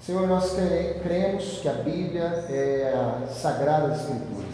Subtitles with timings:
[0.00, 0.54] Senhor, nós
[1.02, 4.48] cremos que a Bíblia é a Sagrada Escrituras.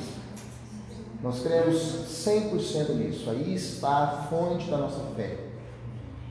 [1.22, 3.30] Nós cremos 100% nisso.
[3.30, 5.38] Aí está a fonte da nossa fé.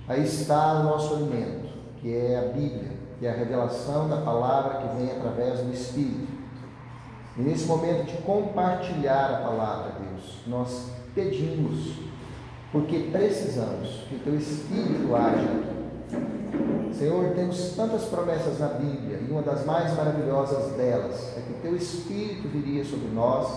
[0.07, 1.69] Aí está o nosso alimento,
[2.01, 6.27] que é a Bíblia, que é a revelação da palavra que vem através do Espírito.
[7.37, 11.93] E nesse momento de compartilhar a palavra, Deus, nós pedimos,
[12.71, 15.72] porque precisamos que o Teu Espírito haja.
[16.93, 21.61] Senhor, temos tantas promessas na Bíblia e uma das mais maravilhosas delas é que o
[21.61, 23.47] Teu Espírito viria sobre nós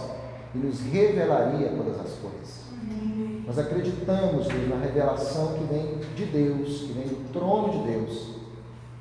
[0.55, 2.67] e nos revelaria todas as coisas.
[3.47, 8.37] Nós acreditamos, Deus, na revelação que vem de Deus, que vem do trono de Deus.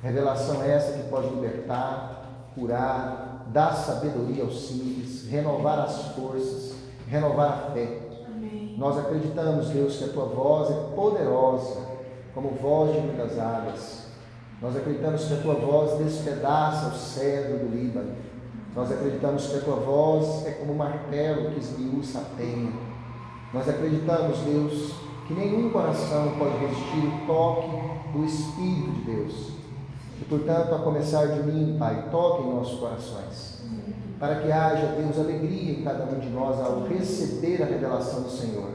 [0.02, 6.74] Revelação essa que pode libertar, curar, dar sabedoria aos simples, renovar as forças,
[7.08, 8.00] renovar a fé.
[8.26, 8.76] Amém.
[8.78, 11.95] Nós acreditamos, Deus, que a tua voz é poderosa,
[12.36, 14.08] como voz de muitas águas.
[14.60, 18.12] Nós acreditamos que a tua voz despedaça o cedro do Líbano.
[18.74, 22.72] Nós acreditamos que a tua voz é como um martelo que esmiuça a penha.
[23.54, 24.92] Nós acreditamos, Deus,
[25.26, 27.68] que nenhum coração pode resistir o toque
[28.12, 29.52] do Espírito de Deus.
[30.20, 33.62] E, portanto, a começar de mim, Pai, toque em nossos corações.
[34.20, 38.30] Para que haja, Deus, alegria em cada um de nós ao receber a revelação do
[38.30, 38.68] Senhor.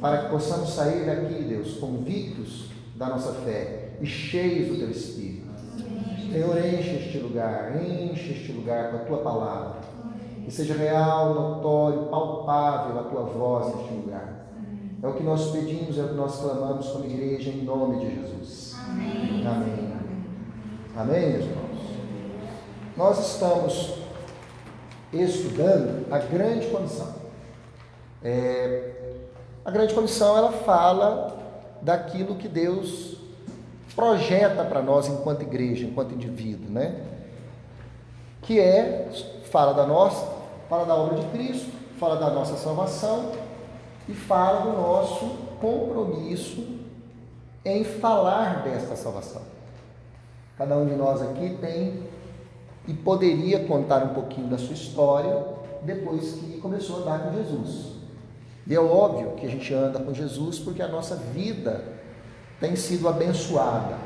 [0.00, 5.46] Para que possamos sair daqui, Deus, convictos da nossa fé e cheios do Teu Espírito.
[6.32, 9.86] Senhor, enche este lugar, enche este lugar com a Tua palavra
[10.46, 14.46] que seja real, notório, palpável a tua voz neste lugar.
[15.02, 18.14] É o que nós pedimos, é o que nós clamamos como igreja em nome de
[18.14, 18.76] Jesus.
[18.88, 19.44] Amém.
[19.44, 19.96] Amém,
[20.96, 21.80] Amém meus irmãos?
[22.96, 23.94] Nós estamos
[25.12, 27.12] estudando a grande comissão.
[28.22, 29.16] É,
[29.64, 31.35] a grande comissão ela fala
[31.82, 33.16] daquilo que Deus
[33.94, 37.02] projeta para nós enquanto igreja, enquanto indivíduo, né?
[38.42, 39.08] Que é
[39.50, 40.36] fala da nossa
[40.68, 43.32] fala da obra de Cristo, fala da nossa salvação
[44.08, 45.26] e fala do nosso
[45.60, 46.64] compromisso
[47.64, 49.42] em falar desta salvação.
[50.56, 52.02] Cada um de nós aqui tem
[52.86, 55.44] e poderia contar um pouquinho da sua história
[55.82, 57.95] depois que começou a andar com Jesus.
[58.66, 61.84] E é óbvio que a gente anda com Jesus porque a nossa vida
[62.60, 63.96] tem sido abençoada.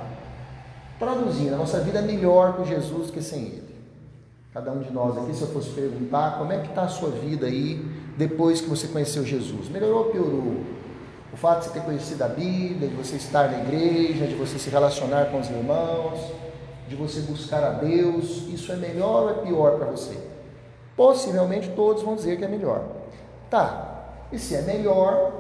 [0.99, 3.75] Traduzindo, a nossa vida é melhor com Jesus que sem Ele.
[4.53, 7.11] Cada um de nós aqui, se eu fosse perguntar como é que está a sua
[7.11, 7.83] vida aí
[8.19, 10.65] depois que você conheceu Jesus, melhorou ou piorou?
[11.33, 14.59] O fato de você ter conhecido a Bíblia, de você estar na igreja, de você
[14.59, 16.19] se relacionar com os irmãos,
[16.89, 20.19] de você buscar a Deus, isso é melhor ou é pior para você?
[20.97, 22.85] Possivelmente todos vão dizer que é melhor.
[23.49, 23.90] Tá,
[24.33, 25.33] e se é melhor,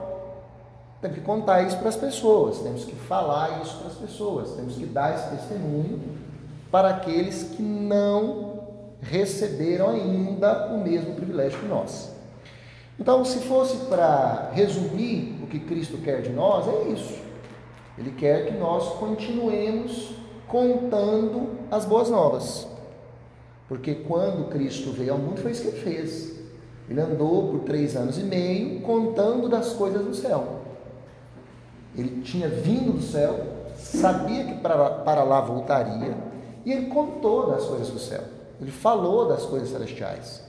[1.00, 4.76] temos que contar isso para as pessoas, temos que falar isso para as pessoas, temos
[4.76, 6.00] que dar esse testemunho
[6.70, 8.60] para aqueles que não
[9.00, 12.10] receberam ainda o mesmo privilégio que nós.
[12.98, 17.18] Então, se fosse para resumir o que Cristo quer de nós, é isso.
[17.96, 20.14] Ele quer que nós continuemos
[20.46, 22.66] contando as boas novas.
[23.68, 26.39] Porque quando Cristo veio ao mundo, foi isso que ele fez.
[26.90, 30.58] Ele andou por três anos e meio contando das coisas do céu.
[31.96, 33.38] Ele tinha vindo do céu,
[33.76, 36.16] sabia que para, para lá voltaria,
[36.64, 38.22] e ele contou das coisas do céu.
[38.60, 40.42] Ele falou das coisas celestiais.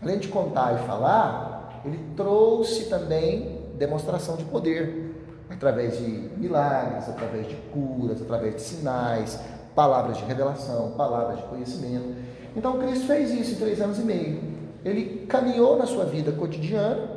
[0.00, 5.12] Além de contar e falar, ele trouxe também demonstração de poder,
[5.50, 9.40] através de milagres, através de curas, através de sinais,
[9.74, 12.14] palavras de revelação, palavras de conhecimento.
[12.56, 14.59] Então Cristo fez isso em três anos e meio.
[14.84, 17.08] Ele caminhou na sua vida cotidiana,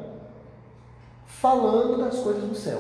[1.26, 2.80] falando das coisas do céu.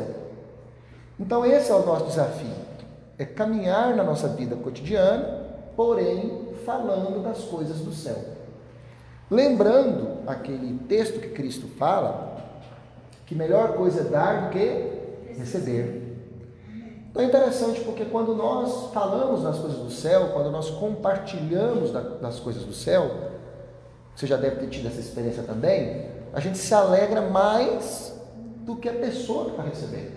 [1.19, 2.55] Então esse é o nosso desafio,
[3.17, 5.44] é caminhar na nossa vida cotidiana,
[5.75, 8.17] porém falando das coisas do céu.
[9.29, 12.38] Lembrando aquele texto que Cristo fala,
[13.25, 16.03] que melhor coisa é dar do que receber.
[17.09, 22.39] Então é interessante porque quando nós falamos das coisas do céu, quando nós compartilhamos das
[22.39, 23.32] coisas do céu,
[24.15, 28.13] você já deve ter tido essa experiência também, a gente se alegra mais
[28.62, 30.13] do que a pessoa que está recebendo.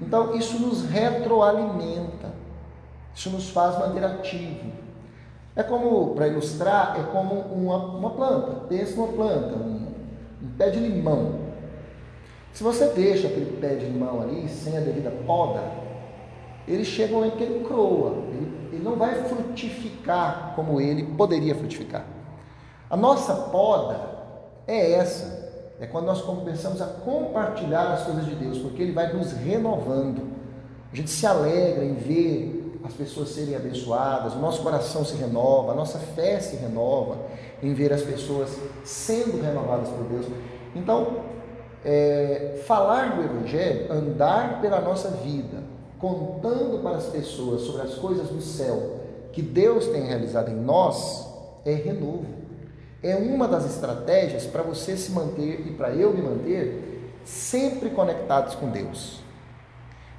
[0.00, 2.32] Então isso nos retroalimenta,
[3.14, 4.72] isso nos faz manter ativo,
[5.56, 8.66] é como, para ilustrar, é como uma, uma planta.
[8.68, 9.86] Pensa numa planta, um,
[10.42, 11.46] um pé de limão.
[12.52, 15.62] Se você deixa aquele pé de limão ali, sem a devida poda,
[16.68, 21.54] ele chega um momento que ele croa, ele, ele não vai frutificar como ele poderia
[21.54, 22.04] frutificar.
[22.88, 24.00] A nossa poda
[24.66, 29.12] é essa, é quando nós começamos a compartilhar as coisas de Deus, porque Ele vai
[29.12, 30.22] nos renovando.
[30.92, 35.72] A gente se alegra em ver as pessoas serem abençoadas, o nosso coração se renova,
[35.72, 37.18] a nossa fé se renova
[37.60, 40.26] em ver as pessoas sendo renovadas por Deus.
[40.74, 41.24] Então,
[41.84, 45.64] é, falar do Evangelho, andar pela nossa vida,
[45.98, 48.96] contando para as pessoas sobre as coisas do céu
[49.32, 51.26] que Deus tem realizado em nós,
[51.64, 52.45] é renovo.
[53.06, 58.56] É uma das estratégias para você se manter e para eu me manter sempre conectados
[58.56, 59.20] com Deus.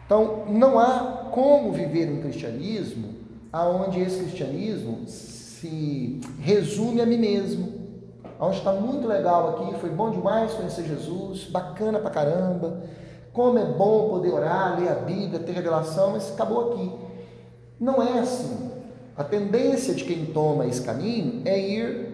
[0.06, 3.10] Então, não há como viver um cristianismo
[3.52, 7.74] aonde esse cristianismo se resume a mim mesmo.
[8.40, 12.84] Onde está muito legal aqui, foi bom demais conhecer Jesus, bacana pra caramba.
[13.34, 16.90] Como é bom poder orar, ler a Bíblia, ter revelação, mas acabou aqui.
[17.78, 18.72] Não é assim.
[19.18, 22.07] A tendência de quem toma esse caminho é ir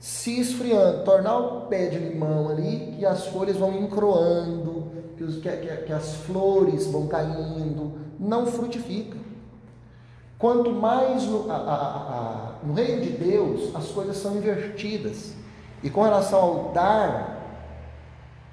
[0.00, 5.36] se esfriando, tornar o pé de limão ali, que as folhas vão encroando, que, os,
[5.36, 9.18] que, que, que as flores vão caindo, não frutifica.
[10.38, 15.34] Quanto mais no, a, a, a, no reino de Deus as coisas são invertidas.
[15.82, 17.38] E com relação ao dar,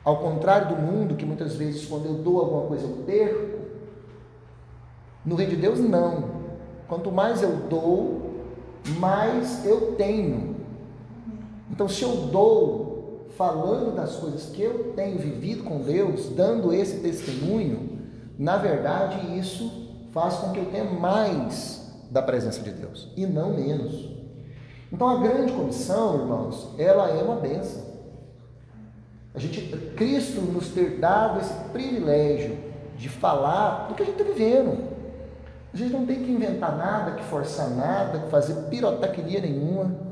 [0.03, 3.57] ao contrário do mundo, que muitas vezes quando eu dou alguma coisa eu perco,
[5.25, 6.25] no reino de Deus não.
[6.89, 8.43] Quanto mais eu dou,
[8.99, 10.56] mais eu tenho.
[11.69, 16.99] Então, se eu dou falando das coisas que eu tenho vivido com Deus, dando esse
[16.99, 17.99] testemunho,
[18.37, 23.53] na verdade isso faz com que eu tenha mais da presença de Deus e não
[23.53, 24.09] menos.
[24.91, 27.85] Então a grande comissão, irmãos, ela é uma benção.
[29.35, 29.61] A gente,
[29.95, 32.57] Cristo nos ter dado esse privilégio
[32.97, 34.87] de falar do que a gente está vivendo.
[35.71, 40.06] A gente não tem que inventar nada, que forçar nada, que fazer pirotecnia nenhuma.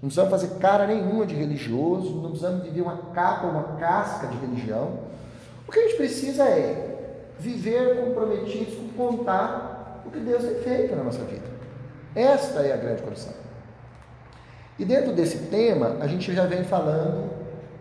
[0.00, 4.36] Não precisamos fazer cara nenhuma de religioso, não precisamos viver uma capa, uma casca de
[4.38, 5.00] religião.
[5.66, 10.94] O que a gente precisa é viver comprometidos com contar o que Deus tem feito
[10.94, 11.46] na nossa vida.
[12.14, 13.32] Esta é a grande comissão.
[14.78, 17.30] E dentro desse tema, a gente já vem falando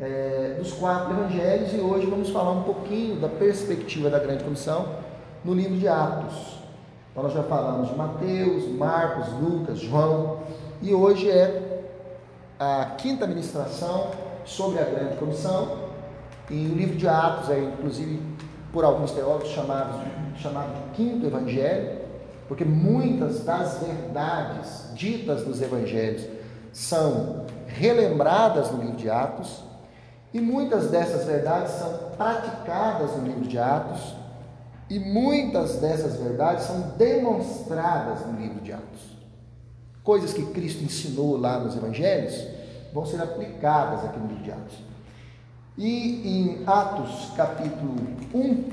[0.02, 4.96] é, dos quatro evangelhos e hoje vamos falar um pouquinho da perspectiva da grande comissão
[5.46, 6.58] no livro de Atos.
[7.12, 10.40] Então, nós já falamos de Mateus, Marcos, Lucas, João
[10.82, 11.67] e hoje é
[12.60, 14.12] a quinta ministração
[14.44, 15.88] sobre a grande comissão,
[16.50, 18.22] e o livro de Atos é inclusive
[18.72, 20.00] por alguns teólogos chamado,
[20.38, 22.00] chamado de quinto evangelho,
[22.48, 26.26] porque muitas das verdades ditas nos evangelhos
[26.72, 29.64] são relembradas no livro de Atos,
[30.34, 34.16] e muitas dessas verdades são praticadas no livro de Atos,
[34.90, 39.17] e muitas dessas verdades são demonstradas no livro de Atos
[40.08, 42.42] coisas que Cristo ensinou lá nos evangelhos
[42.94, 44.76] vão ser aplicadas aqui no livro de Atos.
[45.78, 47.94] E em Atos capítulo
[48.34, 48.64] 1,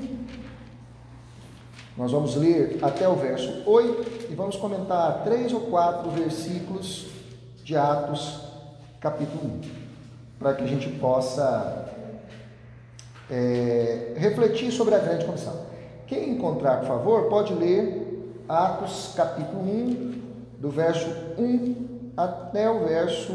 [1.97, 7.07] nós vamos ler até o verso 8 e vamos comentar três ou quatro versículos
[7.65, 8.39] de Atos
[9.01, 9.61] capítulo 1,
[10.39, 11.93] para que a gente possa
[13.29, 15.65] é, refletir sobre a grande comissão.
[16.07, 20.15] Quem encontrar, por favor, pode ler Atos capítulo 1,
[20.59, 23.33] do verso 1 até o verso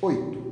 [0.00, 0.44] 8.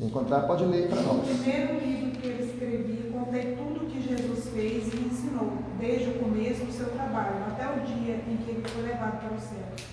[0.00, 1.16] encontrar, pode ler para nós.
[1.16, 6.10] No primeiro livro que eu escrevi, contei tudo o que Jesus fez e ensinou, desde
[6.10, 9.40] o começo do seu trabalho até o dia em que ele foi levado para o
[9.40, 9.88] céu.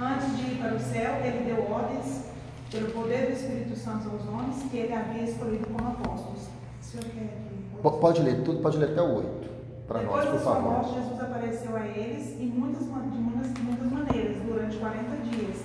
[0.00, 2.24] Antes de ir para o céu, ele deu ordens,
[2.70, 6.48] pelo poder do Espírito Santo aos homens que ele havia escolhido como apóstolos.
[6.80, 7.98] O senhor quer que...
[8.00, 9.43] Pode ler tudo, pode ler até o 8
[9.86, 10.62] para nós, por favor.
[10.62, 15.64] Depois morte, Jesus apareceu a eles em muitas, de muitas, muitas maneiras, durante 40 dias,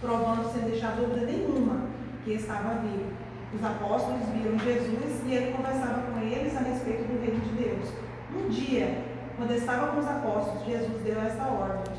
[0.00, 1.86] provando sem deixar dúvida nenhuma
[2.24, 3.12] que estava vivo.
[3.54, 7.88] Os apóstolos viram Jesus e ele conversava com eles a respeito do reino de Deus.
[8.36, 9.04] Um dia,
[9.36, 11.94] quando estava com os apóstolos, Jesus deu esta ordem: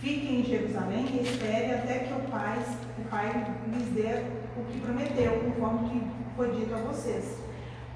[0.00, 2.62] Fiquem em Jerusalém e esperem até que o Pai,
[2.98, 4.24] o Pai lhes dê
[4.58, 7.38] o que prometeu, conforme que foi dito a vocês.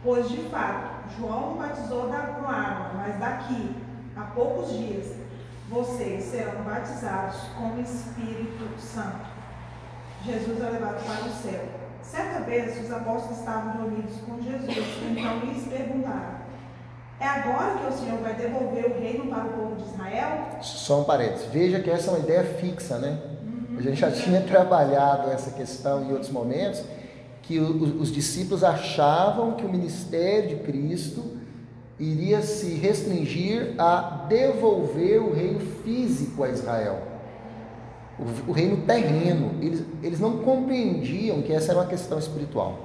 [0.03, 3.77] Pois, de fato, João batizou da, com água, mas daqui
[4.17, 5.17] a poucos dias
[5.69, 9.27] vocês serão batizados com o Espírito Santo.
[10.25, 11.65] Jesus é levado para o céu.
[12.03, 14.79] Certa vez os apóstolos estavam reunidos com Jesus,
[15.11, 16.39] então lhes perguntaram:
[17.21, 20.59] É agora que o Senhor vai devolver o reino para o povo de Israel?
[20.63, 21.47] Só um parênteses.
[21.53, 23.21] Veja que essa é uma ideia fixa, né?
[23.43, 23.79] Uhum.
[23.79, 26.83] A gente já tinha trabalhado essa questão em outros momentos
[27.43, 31.39] que os discípulos achavam que o ministério de Cristo
[31.99, 37.03] iria se restringir a devolver o reino físico a Israel,
[38.47, 39.53] o, reino terreno.
[39.61, 42.79] Eles, eles não compreendiam que essa era uma questão espiritual.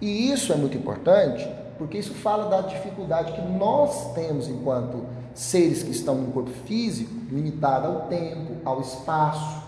[0.00, 1.46] E isso é muito importante,
[1.76, 7.12] porque isso fala da dificuldade que nós temos enquanto seres que estão no corpo físico,
[7.30, 9.62] limitado ao tempo, ao espaço,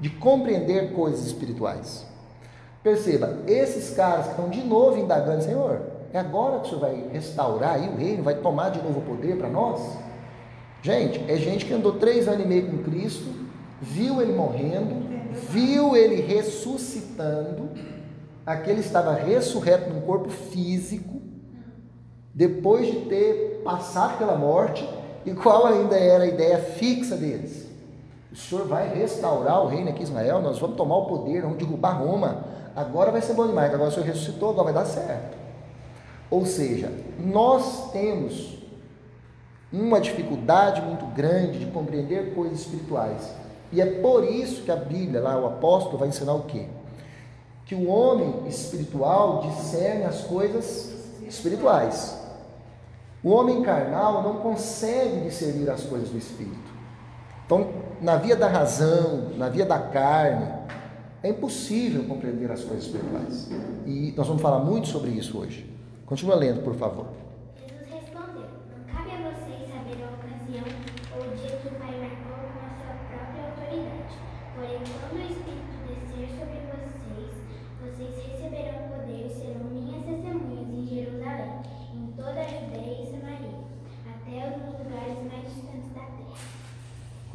[0.00, 2.04] de compreender coisas espirituais.
[2.86, 5.80] Perceba, esses caras que estão de novo indagando, Senhor,
[6.12, 9.02] é agora que o Senhor vai restaurar aí o reino, vai tomar de novo o
[9.02, 9.98] poder para nós?
[10.82, 13.28] Gente, é gente que andou três anos e meio com Cristo,
[13.82, 15.04] viu ele morrendo,
[15.50, 17.70] viu ele ressuscitando,
[18.46, 21.20] aquele estava ressurreto num corpo físico,
[22.32, 24.88] depois de ter passado pela morte,
[25.24, 27.66] e qual ainda era a ideia fixa deles?
[28.30, 31.58] O Senhor vai restaurar o reino aqui em Israel, nós vamos tomar o poder, vamos
[31.58, 32.54] derrubar Roma.
[32.76, 35.34] Agora vai ser bom demais, agora o Senhor ressuscitou, agora vai dar certo.
[36.30, 38.58] Ou seja, nós temos
[39.72, 43.32] uma dificuldade muito grande de compreender coisas espirituais.
[43.72, 46.66] E é por isso que a Bíblia, lá o apóstolo, vai ensinar o quê?
[47.64, 50.94] Que o homem espiritual discerne as coisas
[51.26, 52.16] espirituais.
[53.24, 56.76] O homem carnal não consegue discernir as coisas do espírito.
[57.44, 60.46] Então, na via da razão, na via da carne,
[61.26, 63.50] é impossível compreender as coisas espirituais.
[63.84, 65.68] E nós vamos falar muito sobre isso hoje.
[66.06, 67.06] Continua lendo, por favor.
[67.58, 70.66] Jesus respondeu: Não cabe a vocês saber a ocasião
[71.16, 74.14] ou o dia que o Pai marcou com a sua própria autoridade.
[74.54, 77.34] Porém, quando o Espírito descer sobre vocês,
[77.82, 81.58] vocês receberão poder e serão minhas testemunhas em Jerusalém,
[81.92, 83.66] em toda a Judéia e Samaria,
[84.06, 86.38] até os lugares mais distantes da terra.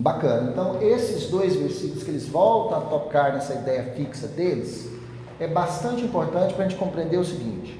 [0.01, 0.49] Bacana.
[0.49, 4.89] Então, esses dois versículos que eles voltam a tocar nessa ideia fixa deles,
[5.39, 7.79] é bastante importante para a gente compreender o seguinte: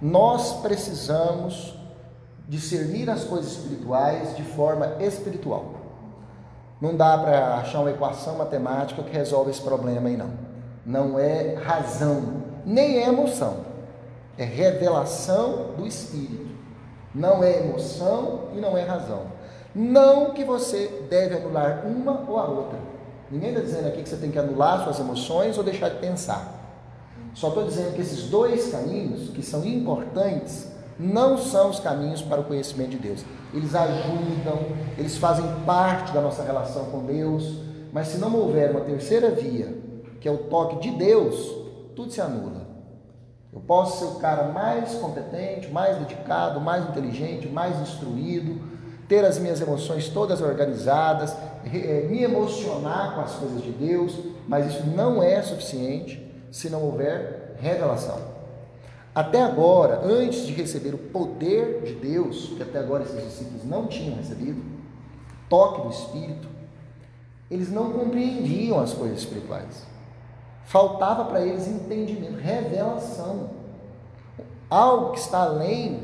[0.00, 1.74] nós precisamos
[2.48, 5.74] discernir as coisas espirituais de forma espiritual.
[6.80, 10.30] Não dá para achar uma equação matemática que resolve esse problema aí, não.
[10.86, 13.58] Não é razão, nem é emoção.
[14.38, 16.48] É revelação do Espírito.
[17.14, 19.37] Não é emoção e não é razão.
[19.74, 22.78] Não que você deve anular uma ou a outra.
[23.30, 26.54] Ninguém está dizendo aqui que você tem que anular suas emoções ou deixar de pensar.
[27.34, 32.40] Só estou dizendo que esses dois caminhos, que são importantes, não são os caminhos para
[32.40, 33.24] o conhecimento de Deus.
[33.54, 34.58] Eles ajudam,
[34.96, 37.60] eles fazem parte da nossa relação com Deus,
[37.92, 39.76] mas se não houver uma terceira via,
[40.20, 41.54] que é o toque de Deus,
[41.94, 42.66] tudo se anula.
[43.52, 48.60] Eu posso ser o cara mais competente, mais dedicado, mais inteligente, mais instruído,
[49.08, 51.34] ter as minhas emoções todas organizadas,
[51.64, 57.56] me emocionar com as coisas de Deus, mas isso não é suficiente se não houver
[57.58, 58.18] revelação.
[59.14, 63.86] Até agora, antes de receber o poder de Deus, que até agora esses discípulos não
[63.86, 64.62] tinham recebido,
[65.48, 66.46] toque do Espírito,
[67.50, 69.86] eles não compreendiam as coisas espirituais.
[70.66, 73.50] Faltava para eles entendimento, revelação.
[74.68, 76.02] Algo que está além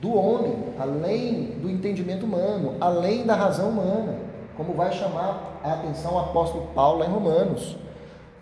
[0.00, 4.16] do homem, além do entendimento humano, além da razão humana,
[4.56, 7.76] como vai chamar a atenção o apóstolo Paulo em Romanos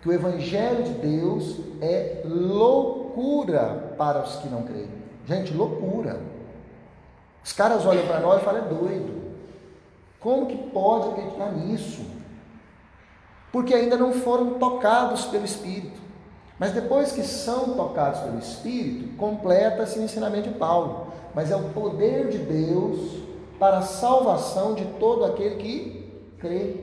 [0.01, 4.89] que o Evangelho de Deus é loucura para os que não creem.
[5.25, 6.21] Gente, loucura.
[7.43, 9.17] Os caras olham para nós e falam, é doido.
[10.19, 12.05] Como que pode acreditar nisso?
[13.51, 15.99] Porque ainda não foram tocados pelo Espírito.
[16.59, 21.07] Mas depois que são tocados pelo Espírito, completa-se o ensinamento de Paulo.
[21.35, 23.17] Mas é o poder de Deus
[23.59, 26.09] para a salvação de todo aquele que
[26.39, 26.75] crê.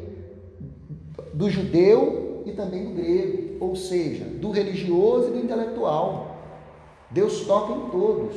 [1.32, 6.36] Do judeu e também do grego, ou seja, do religioso e do intelectual.
[7.10, 8.34] Deus toca em todos.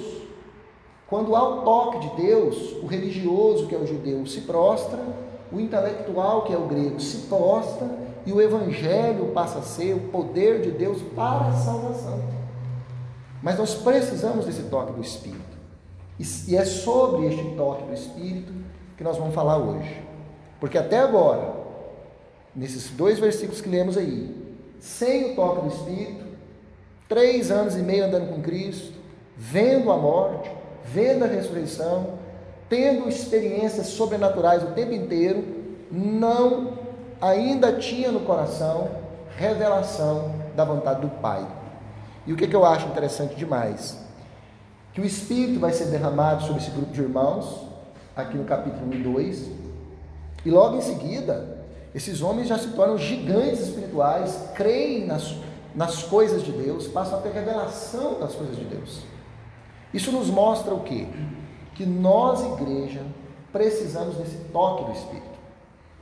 [1.07, 4.99] Quando há o toque de Deus, o religioso, que é o judeu, se prostra,
[5.51, 10.01] o intelectual, que é o grego, se prostra, e o evangelho passa a ser o
[10.09, 12.21] poder de Deus para a salvação.
[13.41, 15.57] Mas nós precisamos desse toque do Espírito.
[16.45, 18.51] E é sobre este toque do Espírito
[18.97, 20.03] que nós vamos falar hoje.
[20.59, 21.53] Porque até agora,
[22.53, 24.35] nesses dois versículos que lemos aí,
[24.77, 26.25] sem o toque do Espírito,
[27.07, 28.91] três anos e meio andando com Cristo,
[29.37, 30.51] vendo a morte,
[30.83, 32.15] vendo a ressurreição,
[32.67, 35.45] tendo experiências sobrenaturais o tempo inteiro,
[35.89, 36.76] não
[37.21, 38.89] ainda tinha no coração
[39.37, 41.45] revelação da vontade do Pai.
[42.25, 43.97] E o que, que eu acho interessante demais?
[44.93, 47.67] Que o Espírito vai ser derramado sobre esse grupo de irmãos,
[48.15, 49.51] aqui no capítulo 1 e 2,
[50.45, 51.57] e logo em seguida,
[51.93, 55.35] esses homens já se tornam gigantes espirituais, creem nas,
[55.75, 59.01] nas coisas de Deus, passam a ter revelação das coisas de Deus.
[59.93, 61.07] Isso nos mostra o quê?
[61.75, 63.01] Que nós, igreja,
[63.51, 65.36] precisamos desse toque do Espírito.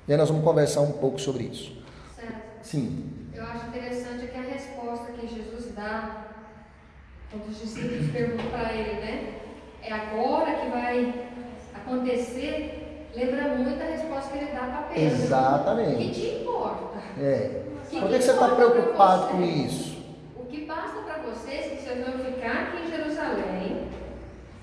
[0.07, 1.75] E aí nós vamos conversar um pouco sobre isso.
[2.15, 2.35] Certo.
[2.61, 3.29] Sim.
[3.33, 6.27] Eu acho interessante que a resposta que Jesus dá
[7.31, 9.33] Quando os discípulos perguntam para ele, né?
[9.81, 11.25] É agora que vai
[11.73, 13.09] acontecer?
[13.15, 15.15] Lembra muito a resposta que ele dá para Pedro.
[15.15, 15.93] Exatamente.
[15.93, 16.99] O que te importa?
[17.19, 17.61] É.
[17.89, 20.03] Que Por que, que você está preocupado com isso?
[20.35, 23.87] O que basta para vocês é que vocês vão ficar aqui em Jerusalém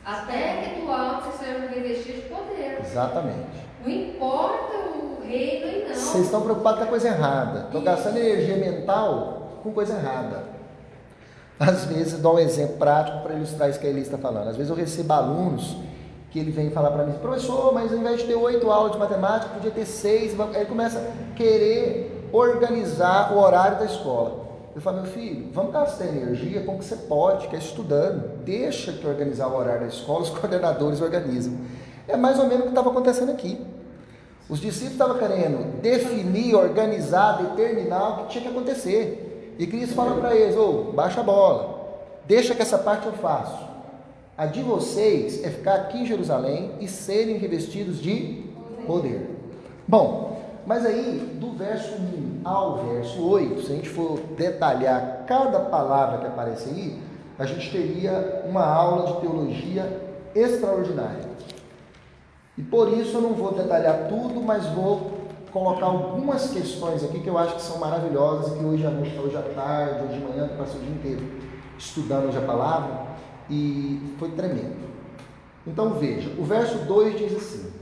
[0.04, 2.80] até que do alto vocês sejam revestidos de poder.
[2.80, 3.46] Exatamente.
[3.84, 5.94] Não importa o reino e não.
[5.94, 7.60] Vocês estão preocupados com a coisa errada.
[7.66, 10.44] Estão gastando energia mental com coisa errada.
[11.58, 14.48] Às vezes, dou um exemplo prático para ilustrar isso que a Elisa está falando.
[14.48, 15.76] Às vezes eu recebo alunos
[16.30, 18.98] que ele vem falar para mim, professor, mas ao invés de ter oito aulas de
[18.98, 20.38] matemática, podia ter seis.
[20.38, 24.42] Aí ele começa a querer organizar o horário da escola.
[24.74, 28.42] Eu falo, meu filho, vamos gastar energia com o que você pode, que é estudando.
[28.42, 31.52] Deixa que organizar o horário da escola, os coordenadores organizam.
[32.08, 33.60] É mais ou menos o que estava acontecendo aqui.
[34.52, 39.54] Os discípulos estavam querendo definir, organizar, determinar o que tinha que acontecer.
[39.58, 43.66] E Cristo fala para eles: ô, baixa a bola, deixa que essa parte eu faço.
[44.36, 48.44] A de vocês é ficar aqui em Jerusalém e serem revestidos de
[48.86, 49.26] poder.
[49.88, 55.60] Bom, mas aí, do verso 1 ao verso 8, se a gente for detalhar cada
[55.60, 56.98] palavra que aparece aí,
[57.38, 59.98] a gente teria uma aula de teologia
[60.34, 61.32] extraordinária.
[62.56, 67.28] E por isso eu não vou detalhar tudo, mas vou colocar algumas questões aqui que
[67.28, 70.24] eu acho que são maravilhosas e que hoje à noite, hoje à tarde, hoje de
[70.24, 71.26] manhã, eu passei o dia inteiro
[71.78, 73.06] estudando hoje a palavra
[73.50, 74.82] e foi tremendo.
[75.66, 77.72] Então veja, o verso 2 diz assim: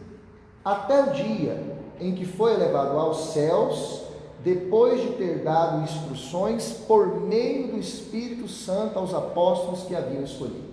[0.64, 4.02] Até o dia em que foi elevado aos céus,
[4.42, 10.70] depois de ter dado instruções por meio do Espírito Santo aos apóstolos que haviam escolhido.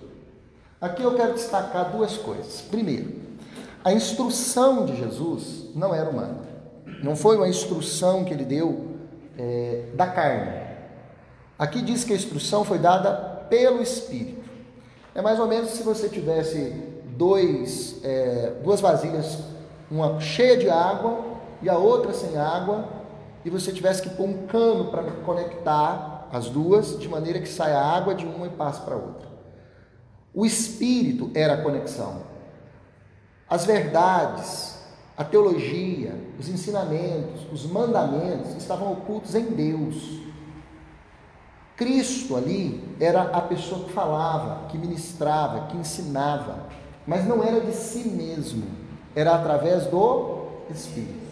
[0.80, 2.62] Aqui eu quero destacar duas coisas.
[2.62, 3.27] Primeiro,
[3.84, 6.40] a instrução de Jesus não era humana.
[7.04, 8.88] Não foi uma instrução que ele deu
[9.38, 10.68] é, da carne.
[11.58, 13.12] Aqui diz que a instrução foi dada
[13.50, 14.48] pelo Espírito.
[15.14, 16.74] É mais ou menos se você tivesse
[17.18, 19.40] dois, é, duas vasilhas,
[19.90, 21.24] uma cheia de água
[21.62, 22.88] e a outra sem água,
[23.44, 27.80] e você tivesse que pôr um cano para conectar as duas, de maneira que saia
[27.80, 29.28] água de uma e passe para a outra.
[30.34, 32.22] O Espírito era a conexão.
[33.50, 34.78] As verdades,
[35.18, 40.20] a teologia, os ensinamentos, os mandamentos estavam ocultos em Deus.
[41.76, 46.68] Cristo ali era a pessoa que falava, que ministrava, que ensinava,
[47.06, 48.64] mas não era de si mesmo,
[49.16, 51.28] era através do Espírito.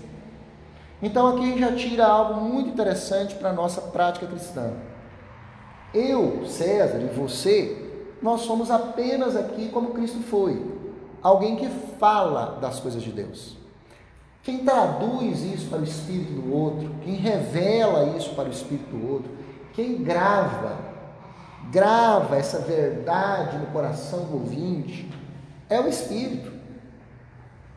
[1.01, 4.71] Então aqui a gente já tira algo muito interessante para a nossa prática cristã.
[5.93, 7.77] Eu, César e você,
[8.21, 10.74] nós somos apenas aqui como Cristo foi,
[11.25, 11.67] alguém que
[11.99, 13.57] fala das coisas de Deus.
[14.43, 19.11] Quem traduz isso para o espírito do outro, quem revela isso para o espírito do
[19.11, 19.31] outro,
[19.73, 20.77] quem grava,
[21.71, 25.11] grava essa verdade no coração do ouvinte,
[25.67, 26.51] é o espírito.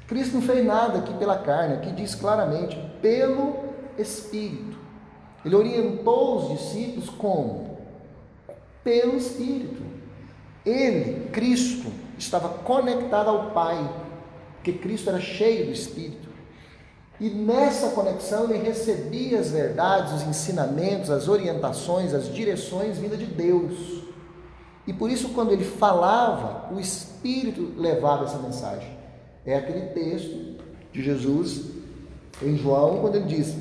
[0.06, 3.56] Cristo não fez nada aqui pela carne, aqui diz claramente, pelo
[3.96, 4.76] espírito.
[5.42, 7.78] Ele orientou os discípulos como?
[8.84, 9.82] Pelo espírito.
[10.66, 13.88] Ele, Cristo, estava conectado ao Pai,
[14.54, 16.28] porque Cristo era cheio do Espírito.
[17.20, 23.26] E nessa conexão ele recebia as verdades, os ensinamentos, as orientações, as direções vindas de
[23.26, 24.04] Deus.
[24.86, 28.96] E por isso, quando ele falava, o Espírito levava essa mensagem.
[29.44, 30.56] É aquele texto
[30.92, 31.70] de Jesus
[32.40, 33.54] em João, quando ele diz: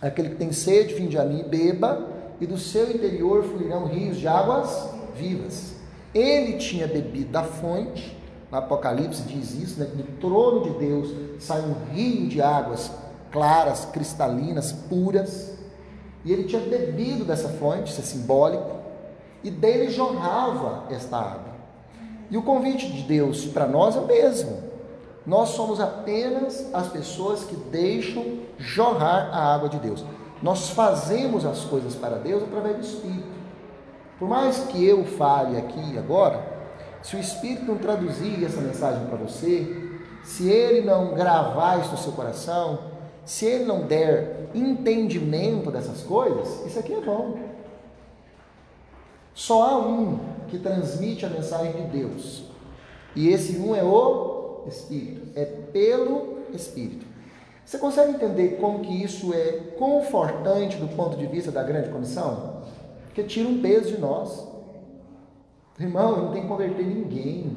[0.00, 2.06] Aquele que tem sede, vinde a mim, beba,
[2.40, 5.75] e do seu interior fluirão rios de águas vivas.
[6.16, 8.16] Ele tinha bebido da fonte,
[8.50, 9.84] no Apocalipse diz isso, né?
[9.84, 12.90] que do trono de Deus sai um rio de águas
[13.30, 15.52] claras, cristalinas, puras,
[16.24, 18.76] e ele tinha bebido dessa fonte, isso é simbólico,
[19.44, 21.54] e dele jorrava esta água.
[22.30, 24.58] E o convite de Deus para nós é o mesmo.
[25.26, 30.02] Nós somos apenas as pessoas que deixam jorrar a água de Deus.
[30.42, 33.35] Nós fazemos as coisas para Deus através do Espírito.
[34.18, 36.42] Por mais que eu fale aqui agora,
[37.02, 39.86] se o Espírito não traduzir essa mensagem para você,
[40.24, 42.78] se ele não gravar isso no seu coração,
[43.24, 47.38] se ele não der entendimento dessas coisas, isso aqui é vão.
[49.34, 52.44] Só há um que transmite a mensagem de Deus,
[53.14, 57.06] e esse um é o Espírito, é pelo Espírito.
[57.64, 62.55] Você consegue entender como que isso é confortante do ponto de vista da grande comissão?
[63.16, 64.46] Porque tira um peso de nós.
[65.80, 67.56] Irmão, eu não tenho que converter ninguém.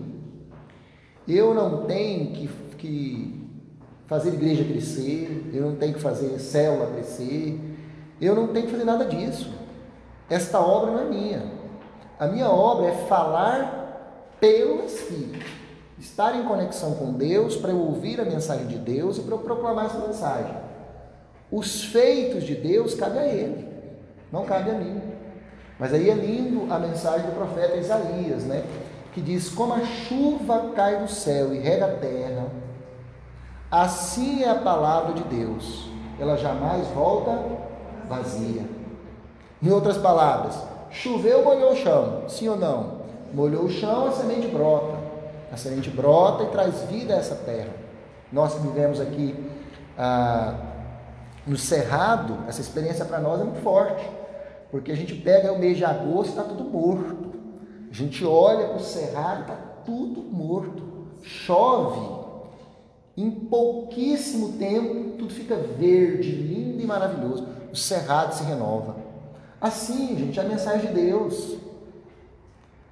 [1.28, 3.50] Eu não tenho que, que
[4.08, 7.60] fazer igreja crescer, eu não tenho que fazer célula crescer,
[8.22, 9.52] eu não tenho que fazer nada disso.
[10.30, 11.52] Esta obra não é minha.
[12.18, 15.46] A minha obra é falar pelo Espírito.
[16.00, 19.40] Estar em conexão com Deus para eu ouvir a mensagem de Deus e para eu
[19.40, 20.56] proclamar essa mensagem.
[21.52, 23.68] Os feitos de Deus cabe a Ele,
[24.32, 25.09] não cabe a mim.
[25.80, 28.66] Mas aí é lindo a mensagem do profeta Isaías, né?
[29.14, 32.48] Que diz: Como a chuva cai do céu e rega a terra,
[33.72, 35.90] assim é a palavra de Deus,
[36.20, 37.42] ela jamais volta
[38.10, 38.64] vazia.
[39.64, 40.62] Em outras palavras,
[40.92, 43.00] choveu, molhou o chão, sim ou não?
[43.34, 44.98] Molhou o chão, a semente brota.
[45.52, 47.72] A semente brota e traz vida a essa terra.
[48.32, 49.36] Nós que vivemos aqui
[49.98, 50.56] ah,
[51.48, 54.19] no Cerrado, essa experiência para nós é muito forte.
[54.72, 57.30] Porque a gente pega o mês de agosto está tudo morto.
[57.90, 59.56] A gente olha para o cerrado está
[59.86, 60.84] tudo morto.
[61.24, 62.20] Chove.
[63.18, 67.48] Em pouquíssimo tempo, tudo fica verde, lindo e maravilhoso.
[67.72, 68.96] O cerrado se renova.
[69.60, 71.58] Assim, gente, é a mensagem de Deus.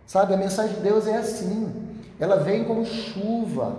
[0.06, 1.72] Sabe, a mensagem de Deus é assim.
[2.20, 3.78] Ela vem como chuva.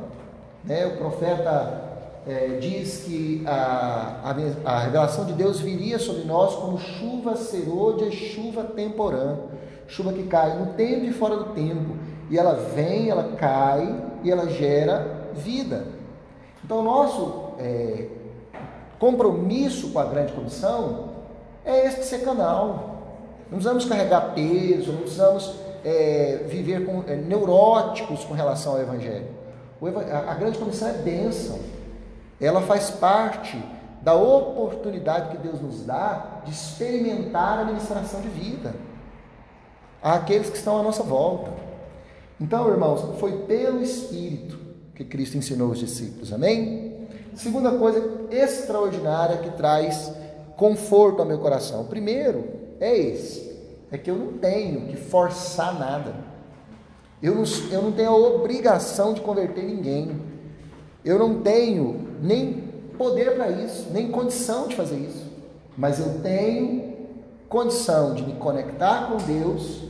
[0.64, 0.86] Né?
[0.86, 1.87] O profeta
[2.26, 8.10] é, diz que a, a, a, revelação de Deus viria sobre nós como chuva serôdia,
[8.10, 9.38] chuva temporã,
[9.86, 11.96] chuva que cai no tempo e fora do tempo,
[12.30, 15.86] e ela vem, ela cai e ela gera vida.
[16.62, 18.08] Então, nosso é,
[18.98, 21.10] compromisso com a grande comissão
[21.64, 22.96] é este ser canal.
[23.50, 29.26] Não precisamos carregar peso, não precisamos é, viver com, é, neuróticos com relação ao Evangelho.
[29.80, 31.58] O, a, a grande comissão é bênção
[32.40, 33.62] ela faz parte
[34.02, 38.74] da oportunidade que Deus nos dá de experimentar a ministração de vida
[40.02, 41.50] àqueles que estão à nossa volta.
[42.40, 44.58] Então, irmãos, foi pelo Espírito
[44.94, 47.08] que Cristo ensinou os discípulos, amém?
[47.34, 50.12] Segunda coisa extraordinária que traz
[50.56, 51.84] conforto ao meu coração.
[51.84, 52.44] Primeiro
[52.80, 53.56] é esse:
[53.90, 56.14] é que eu não tenho que forçar nada.
[57.22, 60.20] Eu não, eu não tenho a obrigação de converter ninguém.
[61.08, 62.64] Eu não tenho nem
[62.98, 65.26] poder para isso, nem condição de fazer isso.
[65.74, 67.08] Mas eu tenho
[67.48, 69.84] condição de me conectar com Deus,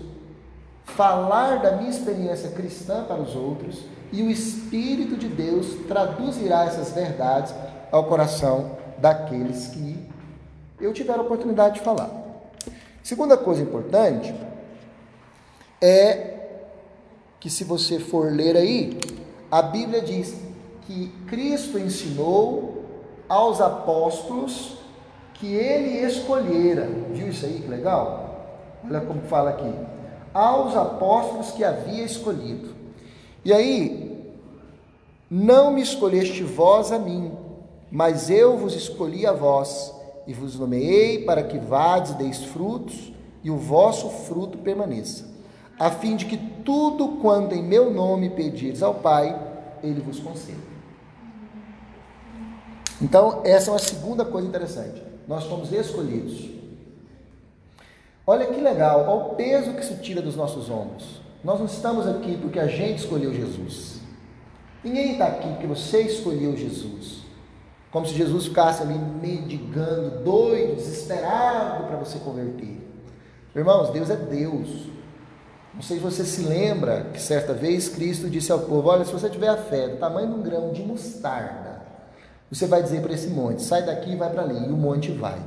[0.85, 6.93] falar da minha experiência cristã para os outros, e o Espírito de Deus traduzirá essas
[6.93, 7.53] verdades
[7.91, 9.99] ao coração daqueles que
[10.81, 12.11] eu tiver a oportunidade de falar.
[13.03, 14.33] Segunda coisa importante
[15.83, 16.37] é
[17.41, 18.97] que, se você for ler aí,
[19.51, 20.47] a Bíblia diz
[20.89, 22.83] que Cristo ensinou
[23.29, 24.79] aos apóstolos
[25.35, 26.89] que ele escolhera.
[27.13, 28.81] Viu isso aí que legal?
[28.83, 29.71] Olha como fala aqui.
[30.33, 32.71] Aos apóstolos que havia escolhido.
[33.45, 34.33] E aí,
[35.31, 37.33] não me escolheste vós a mim,
[37.91, 39.95] mas eu vos escolhi a vós,
[40.27, 43.13] e vos nomeei para que vades e deis frutos,
[43.45, 45.27] e o vosso fruto permaneça,
[45.79, 49.39] a fim de que tudo quanto em meu nome pedires ao Pai,
[49.83, 50.68] ele vos conceda.
[53.01, 55.03] Então, essa é uma segunda coisa interessante.
[55.27, 56.49] Nós fomos escolhidos.
[58.27, 61.21] Olha que legal, olha o peso que se tira dos nossos ombros.
[61.43, 64.01] Nós não estamos aqui porque a gente escolheu Jesus.
[64.83, 67.23] Ninguém está aqui porque você escolheu Jesus.
[67.91, 72.77] Como se Jesus ficasse ali mendigando, doido, desesperado para você converter.
[73.55, 74.89] Irmãos, Deus é Deus.
[75.73, 79.13] Não sei se você se lembra que certa vez Cristo disse ao povo: Olha, se
[79.13, 81.68] você tiver a fé do tamanho de um grão de mostarda,
[82.51, 84.67] você vai dizer para esse monte: sai daqui e vai para ali.
[84.67, 85.39] E o monte vai.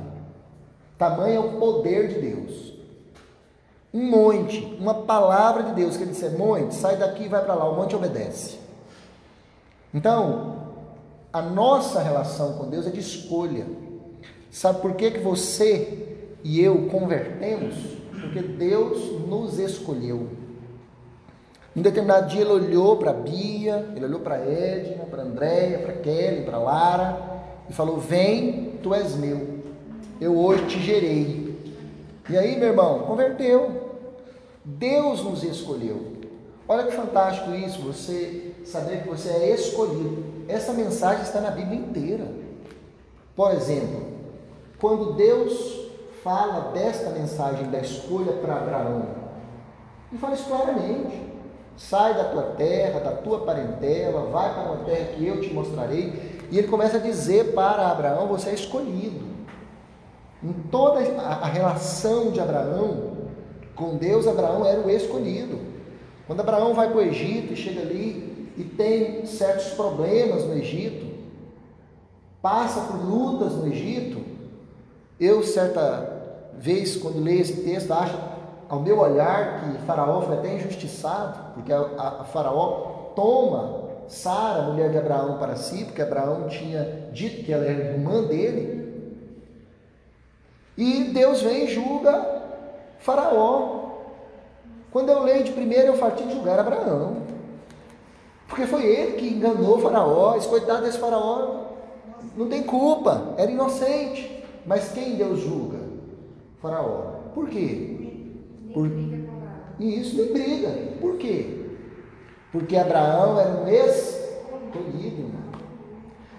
[0.96, 2.72] Tamanho é o poder de Deus.
[3.92, 7.54] Um monte, uma palavra de Deus que ele disser: monte, sai daqui e vai para
[7.54, 7.68] lá.
[7.68, 8.58] O monte obedece.
[9.92, 10.56] Então,
[11.32, 13.66] a nossa relação com Deus é de escolha.
[14.50, 17.74] Sabe por que, que você e eu convertemos?
[18.20, 20.28] Porque Deus nos escolheu.
[21.74, 26.44] Um determinado dia ele olhou para Bia, ele olhou para Edna, para Andréia, para Kelly,
[26.44, 27.18] para Lara
[27.68, 29.60] e falou: Vem, tu és meu,
[30.20, 31.52] eu hoje te gerei.
[32.28, 33.90] E aí, meu irmão, converteu.
[34.64, 36.12] Deus nos escolheu.
[36.68, 40.22] Olha que fantástico isso, você saber que você é escolhido.
[40.46, 42.26] Essa mensagem está na Bíblia inteira.
[43.34, 44.12] Por exemplo,
[44.78, 45.90] quando Deus
[46.22, 49.06] fala desta mensagem da escolha para Abraão,
[50.10, 51.31] ele fala isso claramente.
[51.76, 56.40] Sai da tua terra, da tua parentela, vai para uma terra que eu te mostrarei.
[56.50, 59.32] E ele começa a dizer para Abraão: Você é escolhido.
[60.42, 63.12] Em toda a relação de Abraão
[63.74, 65.58] com Deus, Abraão era o escolhido.
[66.26, 71.06] Quando Abraão vai para o Egito e chega ali e tem certos problemas no Egito,
[72.40, 74.20] passa por lutas no Egito,
[75.18, 78.18] eu certa vez, quando leio esse texto, acho
[78.68, 84.62] ao meu olhar, que Faraó foi até injustiçado, porque a, a, a Faraó toma Sara,
[84.62, 88.82] mulher de Abraão, para si, porque Abraão tinha dito que ela era irmã dele.
[90.76, 92.42] E Deus vem e julga
[92.98, 93.82] Faraó.
[94.90, 97.22] Quando eu leio de primeiro, eu parti de julgar Abraão.
[98.48, 100.36] Porque foi ele que enganou Faraó.
[100.36, 101.62] Esse coitado desse Faraó
[102.36, 104.44] não tem culpa, era inocente.
[104.66, 105.78] Mas quem Deus julga?
[106.60, 107.14] Faraó.
[107.34, 108.20] Por quê?
[108.74, 108.88] Por...
[109.82, 110.70] E isso nem briga.
[111.00, 111.58] Por quê?
[112.52, 115.32] Porque Abraão era um escolhido.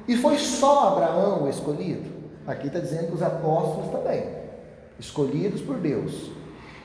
[0.08, 2.10] E foi só Abraão o escolhido?
[2.48, 4.24] Aqui está dizendo que os apóstolos também,
[4.98, 6.32] escolhidos por Deus.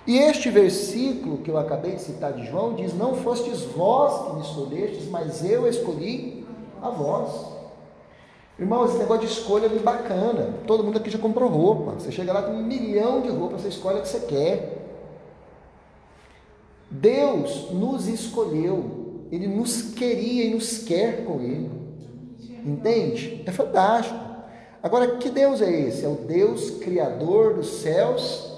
[0.04, 4.34] E este versículo que eu acabei de citar de João diz: Não fostes vós que
[4.34, 6.44] me escolhestes, mas eu escolhi
[6.82, 7.56] a vós.
[8.58, 10.54] Irmãos, esse negócio de escolha é muito bacana.
[10.66, 11.92] Todo mundo aqui já comprou roupa.
[11.92, 14.77] Você chega lá com um milhão de roupas, você escolhe o que você quer.
[16.90, 21.70] Deus nos escolheu, Ele nos queria e nos quer com Ele.
[22.64, 23.42] Entende?
[23.46, 24.18] É fantástico.
[24.82, 26.04] Agora, que Deus é esse?
[26.04, 28.52] É o Deus Criador dos céus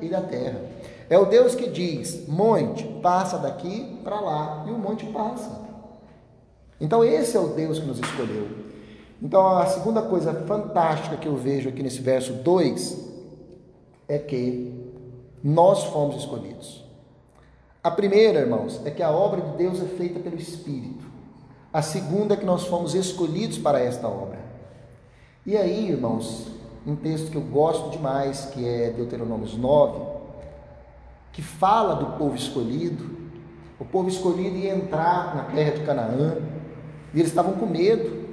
[0.00, 0.60] e da terra.
[1.08, 5.64] É o Deus que diz: monte, passa daqui para lá, e o monte passa.
[6.80, 8.48] Então, esse é o Deus que nos escolheu.
[9.22, 13.06] Então, a segunda coisa fantástica que eu vejo aqui nesse verso 2
[14.08, 14.72] é que
[15.42, 16.85] nós fomos escolhidos.
[17.86, 21.06] A primeira, irmãos, é que a obra de Deus é feita pelo Espírito.
[21.72, 24.40] A segunda é que nós fomos escolhidos para esta obra.
[25.46, 26.48] E aí, irmãos,
[26.84, 30.00] um texto que eu gosto demais, que é Deuteronômio 9,
[31.32, 33.08] que fala do povo escolhido.
[33.78, 36.38] O povo escolhido ia entrar na terra de Canaã,
[37.14, 38.26] e eles estavam com medo.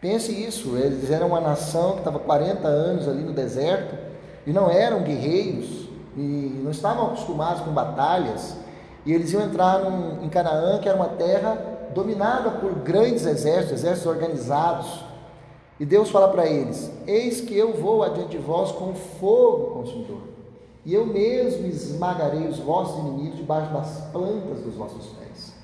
[0.00, 3.98] Pense isso, eles eram uma nação que estava 40 anos ali no deserto
[4.46, 8.56] e não eram guerreiros, e não estavam acostumados com batalhas,
[9.04, 13.72] e eles iam entrar num, em Canaã, que era uma terra dominada por grandes exércitos,
[13.72, 15.04] exércitos organizados.
[15.78, 20.20] E Deus fala para eles: Eis que eu vou adiante de vós com fogo consumidor,
[20.84, 25.54] e eu mesmo esmagarei os vossos inimigos debaixo das plantas dos vossos pés.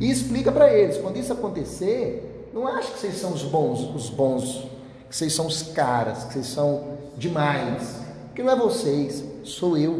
[0.00, 4.08] E explica para eles: quando isso acontecer, não acha que vocês são os bons, os
[4.08, 4.68] bons,
[5.08, 8.05] que vocês são os caras, que vocês são demais,
[8.36, 9.98] que não é vocês, sou eu.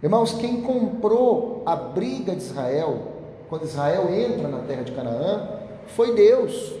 [0.00, 3.14] Irmãos, quem comprou a briga de Israel,
[3.48, 5.48] quando Israel entra na terra de Canaã,
[5.88, 6.72] foi Deus.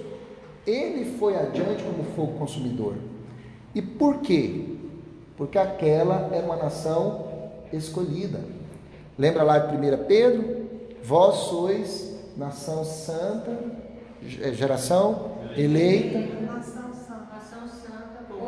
[0.64, 2.94] Ele foi adiante como fogo consumidor.
[3.74, 4.76] E por quê?
[5.36, 7.26] Porque aquela era uma nação
[7.72, 8.38] escolhida.
[9.18, 10.66] Lembra lá de 1 Pedro?
[11.02, 13.58] Vós sois nação santa,
[14.22, 16.28] geração eleita,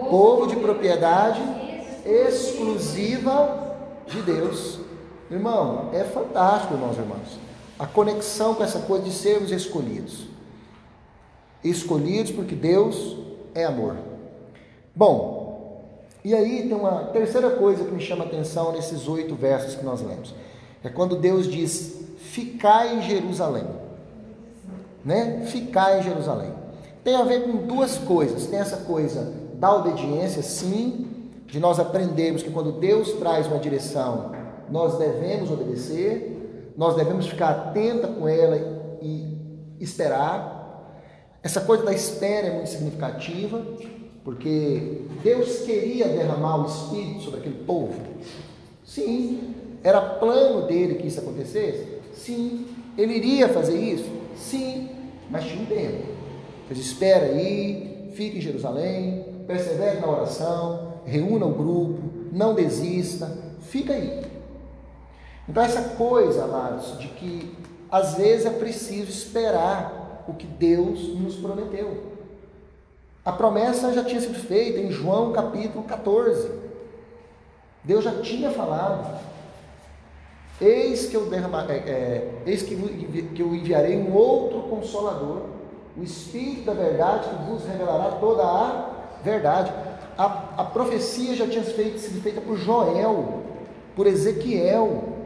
[0.08, 1.67] povo de propriedade
[2.08, 4.80] exclusiva de Deus.
[5.30, 7.38] Irmão, é fantástico, irmãos e irmãs,
[7.78, 10.26] a conexão com essa coisa de sermos escolhidos.
[11.62, 13.16] Escolhidos porque Deus
[13.54, 13.96] é amor.
[14.94, 15.84] Bom,
[16.24, 19.84] e aí tem uma terceira coisa que me chama a atenção nesses oito versos que
[19.84, 20.34] nós lemos.
[20.82, 23.64] É quando Deus diz: Ficai em Jerusalém.
[25.04, 25.44] Né?
[25.46, 26.52] Ficai em Jerusalém.
[27.04, 28.46] Tem a ver com duas coisas.
[28.46, 31.06] Tem essa coisa da obediência, sim,
[31.48, 34.32] de nós aprendermos que quando Deus traz uma direção,
[34.70, 39.36] nós devemos obedecer, nós devemos ficar atenta com ela e
[39.80, 40.92] esperar.
[41.42, 43.64] Essa coisa da espera é muito significativa,
[44.22, 47.98] porque Deus queria derramar o Espírito sobre aquele povo.
[48.84, 49.54] Sim.
[49.82, 51.86] Era plano dele que isso acontecesse?
[52.12, 52.66] Sim.
[52.96, 54.10] Ele iria fazer isso?
[54.36, 54.90] Sim.
[55.30, 56.08] Mas tinha um tempo.
[56.68, 63.94] Mas espera aí, fique em Jerusalém, persevere na oração, reúna o grupo, não desista, fica
[63.94, 64.24] aí.
[65.48, 67.56] Então, essa coisa, amados, de que
[67.90, 72.18] às vezes é preciso esperar o que Deus nos prometeu.
[73.24, 76.50] A promessa já tinha sido feita em João capítulo 14.
[77.82, 79.18] Deus já tinha falado.
[80.60, 82.74] Eis que eu, é, é, eis que,
[83.34, 85.42] que eu enviarei um outro consolador,
[85.96, 88.90] o Espírito da verdade que vos revelará toda a
[89.22, 89.72] verdade
[90.18, 93.44] a, a profecia já tinha feito, sido feita por Joel,
[93.94, 95.16] por Ezequiel.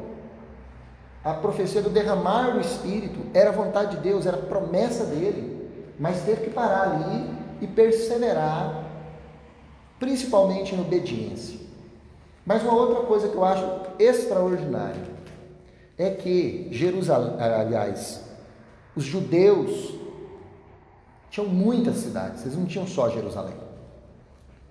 [1.25, 6.43] A profecia do derramar do Espírito era vontade de Deus, era promessa dele, mas teve
[6.45, 7.31] que parar ali
[7.63, 8.85] e perseverar,
[9.99, 11.59] principalmente em obediência.
[12.45, 13.65] Mas uma outra coisa que eu acho
[13.99, 15.11] extraordinária
[15.97, 18.25] é que Jerusalém, aliás,
[18.95, 19.95] os judeus
[21.31, 23.72] tinham muitas cidades, eles não tinham só Jerusalém.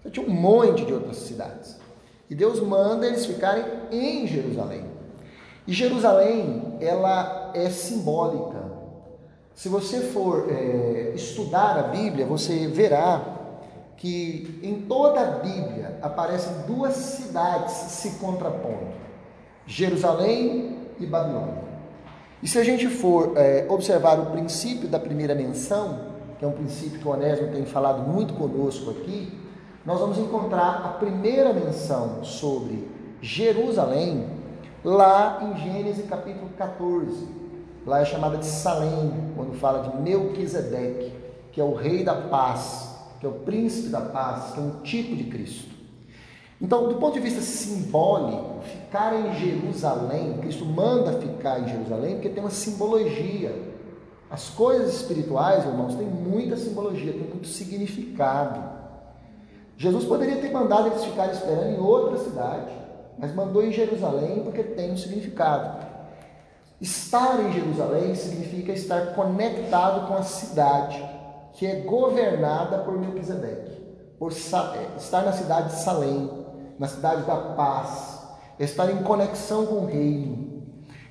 [0.02, 1.78] Você tinha um monte de outras cidades.
[2.30, 4.86] E Deus manda eles ficarem em Jerusalém.
[5.68, 8.72] E Jerusalém, ela é simbólica.
[9.54, 13.40] Se você for é, estudar a Bíblia, você verá
[13.98, 18.88] que em toda a Bíblia aparecem duas cidades se contrapondo:
[19.68, 21.62] Jerusalém e Babilônia.
[22.42, 26.54] E se a gente for é, observar o princípio da primeira menção, que é um
[26.54, 29.41] princípio que o Onésimo tem falado muito conosco aqui,
[29.86, 32.88] nós vamos encontrar a primeira menção sobre
[33.20, 34.28] Jerusalém
[34.84, 37.28] lá em Gênesis capítulo 14.
[37.86, 41.12] Lá é chamada de Salém, quando fala de Melquisedeque,
[41.52, 44.82] que é o rei da paz, que é o príncipe da paz, que é um
[44.82, 45.72] tipo de Cristo.
[46.62, 52.30] Então, do ponto de vista simbólico, ficar em Jerusalém, Cristo manda ficar em Jerusalém porque
[52.30, 53.52] tem uma simbologia.
[54.30, 58.71] As coisas espirituais, irmãos, têm muita simbologia, tem muito significado.
[59.82, 62.72] Jesus poderia ter mandado eles ficarem esperando em outra cidade,
[63.18, 65.88] mas mandou em Jerusalém porque tem um significado.
[66.80, 71.04] Estar em Jerusalém significa estar conectado com a cidade,
[71.54, 73.82] que é governada por Melquisedeque,
[74.20, 76.30] por é, estar na cidade de Salém,
[76.78, 78.20] na cidade da paz,
[78.60, 80.62] estar em conexão com o reino.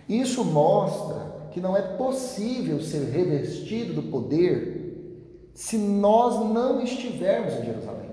[0.08, 7.64] Isso mostra que não é possível ser revestido do poder se nós não estivermos em
[7.64, 8.09] Jerusalém.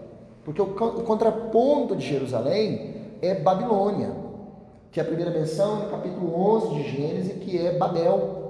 [0.47, 0.67] Porque o,
[1.03, 4.15] contraponto de Jerusalém é Babilônia,
[4.93, 8.45] que é a primeira menção no capítulo 11 de Gênesis, que é Babel.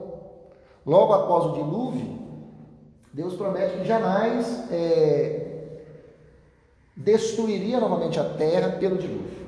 [0.86, 2.20] Logo após o dilúvio,
[3.12, 5.72] Deus promete que jamais é,
[6.96, 9.48] destruiria novamente a terra pelo dilúvio.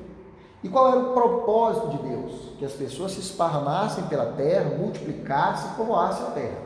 [0.63, 2.33] E qual era o propósito de Deus?
[2.57, 6.57] Que as pessoas se esparramassem pela terra, multiplicassem e povoassem a terra.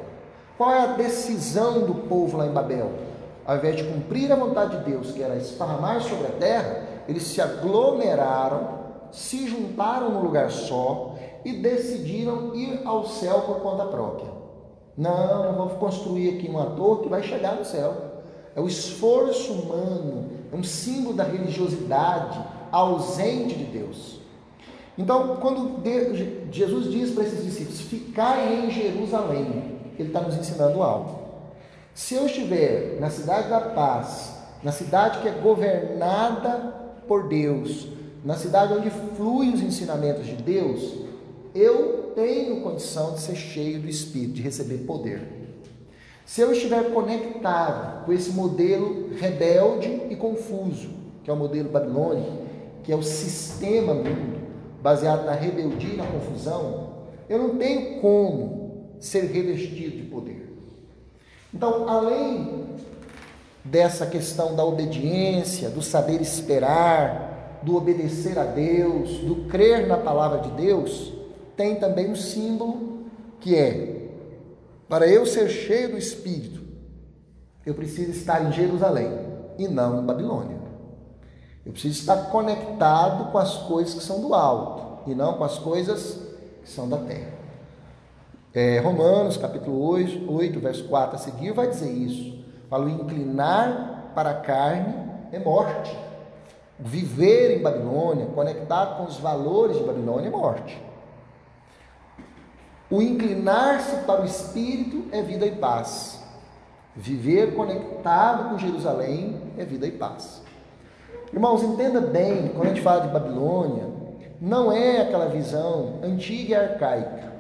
[0.58, 3.13] Qual é a decisão do povo lá em Babel?
[3.46, 7.24] Ao invés de cumprir a vontade de Deus, que era esparramar sobre a terra, eles
[7.24, 14.32] se aglomeraram, se juntaram num lugar só e decidiram ir ao céu por conta própria.
[14.98, 17.94] Não, não vamos construir aqui uma torre que vai chegar no céu.
[18.56, 22.40] É o esforço humano é um símbolo da religiosidade
[22.72, 24.20] ausente de Deus.
[24.96, 25.82] Então, quando
[26.52, 31.23] Jesus diz para esses discípulos, ficai em Jerusalém, ele está nos ensinando algo.
[31.94, 36.74] Se eu estiver na cidade da paz, na cidade que é governada
[37.08, 37.88] por Deus,
[38.26, 40.96] na cidade onde fluem os ensinamentos de Deus,
[41.54, 45.22] eu tenho condição de ser cheio do Espírito, de receber poder.
[46.26, 50.90] Se eu estiver conectado com esse modelo rebelde e confuso,
[51.24, 52.44] que é o modelo babilônico,
[52.82, 54.42] que é o sistema mundo,
[54.82, 56.94] baseado na rebeldia e na confusão,
[57.30, 60.43] eu não tenho como ser revestido de poder.
[61.54, 62.66] Então, além
[63.64, 70.40] dessa questão da obediência, do saber esperar, do obedecer a Deus, do crer na palavra
[70.40, 71.14] de Deus,
[71.56, 73.04] tem também um símbolo
[73.40, 73.94] que é
[74.90, 76.62] para eu ser cheio do Espírito,
[77.66, 79.10] eu preciso estar em Jerusalém
[79.58, 80.58] e não em Babilônia.
[81.66, 85.58] Eu preciso estar conectado com as coisas que são do alto e não com as
[85.58, 86.20] coisas
[86.62, 87.33] que são da terra.
[88.56, 92.46] É, Romanos, capítulo 8, 8, verso 4 a seguir, vai dizer isso.
[92.70, 94.94] Fala: o inclinar para a carne
[95.32, 95.98] é morte.
[96.78, 100.80] Viver em Babilônia, conectado com os valores de Babilônia, é morte.
[102.92, 106.22] O inclinar-se para o espírito é vida e paz.
[106.96, 110.44] Viver conectado com Jerusalém é vida e paz.
[111.32, 113.88] Irmãos, entenda bem, quando a gente fala de Babilônia,
[114.40, 117.33] não é aquela visão antiga e arcaica.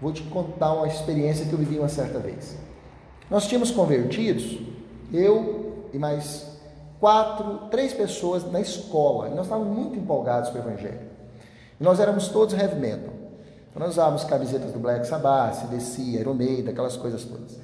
[0.00, 2.56] Vou te contar uma experiência que eu vivi uma certa vez.
[3.30, 4.58] Nós tínhamos convertidos,
[5.12, 6.46] eu e mais
[7.00, 11.00] quatro, três pessoas na escola, e nós estávamos muito empolgados com o Evangelho.
[11.80, 13.14] E nós éramos todos heavy metal.
[13.74, 17.58] Nós usávamos camisetas do Black Sabbath, CDC, Iron aquelas coisas todas.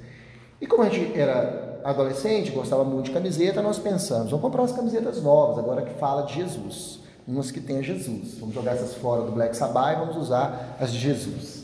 [0.61, 4.73] E como a gente era adolescente, gostava muito de camiseta, nós pensamos, vamos comprar umas
[4.73, 7.01] camisetas novas, agora que fala de Jesus.
[7.27, 8.39] Umas que tenha Jesus.
[8.39, 11.62] Vamos jogar essas fora do Black Sabbath e vamos usar as de Jesus.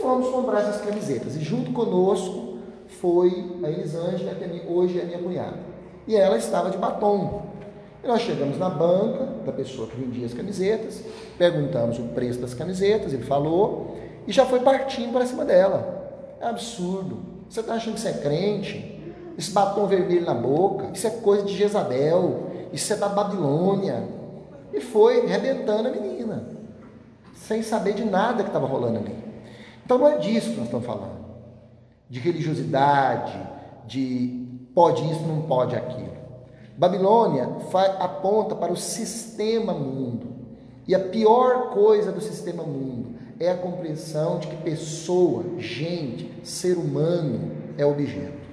[0.00, 1.36] Fomos comprar essas camisetas.
[1.36, 2.58] E junto conosco
[3.00, 5.58] foi a Elisângela, que hoje é minha cunhada.
[6.06, 7.42] E ela estava de batom.
[8.02, 11.02] E nós chegamos na banca da pessoa que vendia as camisetas,
[11.36, 13.96] perguntamos o preço das camisetas, ele falou,
[14.26, 16.36] e já foi partindo para cima dela.
[16.40, 17.18] É absurdo.
[17.48, 18.94] Você está achando que você é crente?
[19.36, 24.04] Esse batom vermelho na boca, isso é coisa de Jezabel, isso é da Babilônia.
[24.72, 26.44] E foi arrebentando a menina,
[27.34, 29.27] sem saber de nada que estava rolando ali.
[29.88, 31.16] Então não é disso que nós estamos falando.
[32.10, 33.40] De religiosidade,
[33.86, 36.12] de pode isso, não pode aquilo.
[36.76, 37.48] Babilônia
[37.98, 40.26] aponta para o sistema mundo.
[40.86, 46.76] E a pior coisa do sistema mundo é a compreensão de que pessoa, gente, ser
[46.76, 48.46] humano é objeto.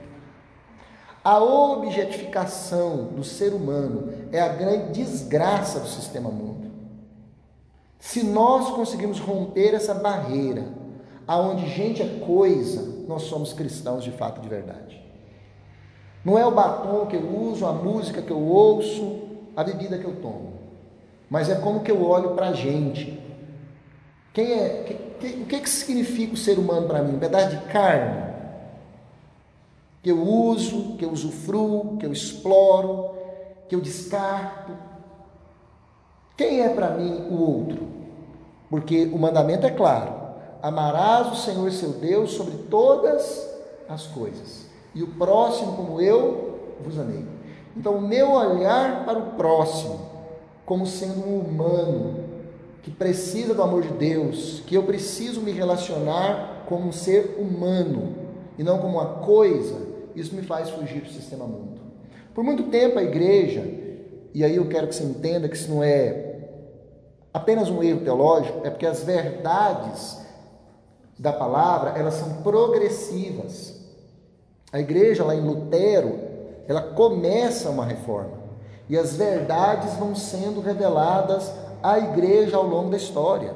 [1.22, 6.72] A objetificação do ser humano é a grande desgraça do sistema mundo.
[8.00, 10.85] Se nós conseguirmos romper essa barreira,
[11.28, 15.02] aonde gente é coisa, nós somos cristãos de fato de verdade.
[16.24, 19.22] Não é o batom que eu uso, a música que eu ouço,
[19.56, 20.54] a bebida que eu tomo,
[21.30, 23.20] mas é como que eu olho para a gente.
[24.34, 24.84] Quem é?
[24.84, 27.16] Que, que, o que, que significa o ser humano para mim?
[27.16, 28.26] Um pedaço de carne
[30.06, 33.16] que eu uso, que eu usufruo, que eu exploro,
[33.68, 34.72] que eu descarto.
[36.38, 37.88] Quem é para mim o outro?
[38.70, 40.14] Porque o mandamento é claro:
[40.66, 43.48] amarás o Senhor seu Deus sobre todas
[43.88, 47.24] as coisas, e o próximo como eu vos amei.
[47.78, 50.00] Então, o meu olhar para o próximo,
[50.66, 52.16] como sendo um humano,
[52.82, 58.16] que precisa do amor de Deus, que eu preciso me relacionar como um ser humano
[58.58, 59.76] e não como uma coisa,
[60.16, 61.80] isso me faz fugir do sistema mundo.
[62.34, 63.62] Por muito tempo a igreja,
[64.34, 66.40] e aí eu quero que você entenda que isso não é
[67.32, 70.25] apenas um erro teológico, é porque as verdades
[71.18, 73.76] da palavra, elas são progressivas.
[74.72, 76.20] A igreja lá em Lutero,
[76.68, 78.46] ela começa uma reforma.
[78.90, 81.52] E as verdades vão sendo reveladas
[81.82, 83.54] à igreja ao longo da história.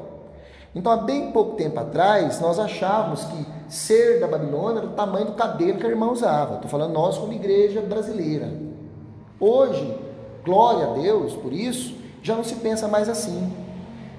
[0.73, 5.25] Então, há bem pouco tempo atrás, nós achávamos que ser da Babilônia era o tamanho
[5.25, 6.55] do cabelo que a irmã usava.
[6.55, 8.49] Estou falando nós como igreja brasileira.
[9.39, 9.97] Hoje,
[10.43, 13.51] glória a Deus por isso, já não se pensa mais assim.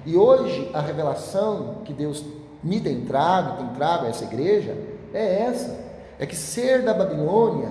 [0.05, 2.23] E hoje a revelação que Deus
[2.63, 4.77] me tem trago, tem trago essa igreja,
[5.13, 5.79] é essa.
[6.19, 7.69] É que ser da Babilônia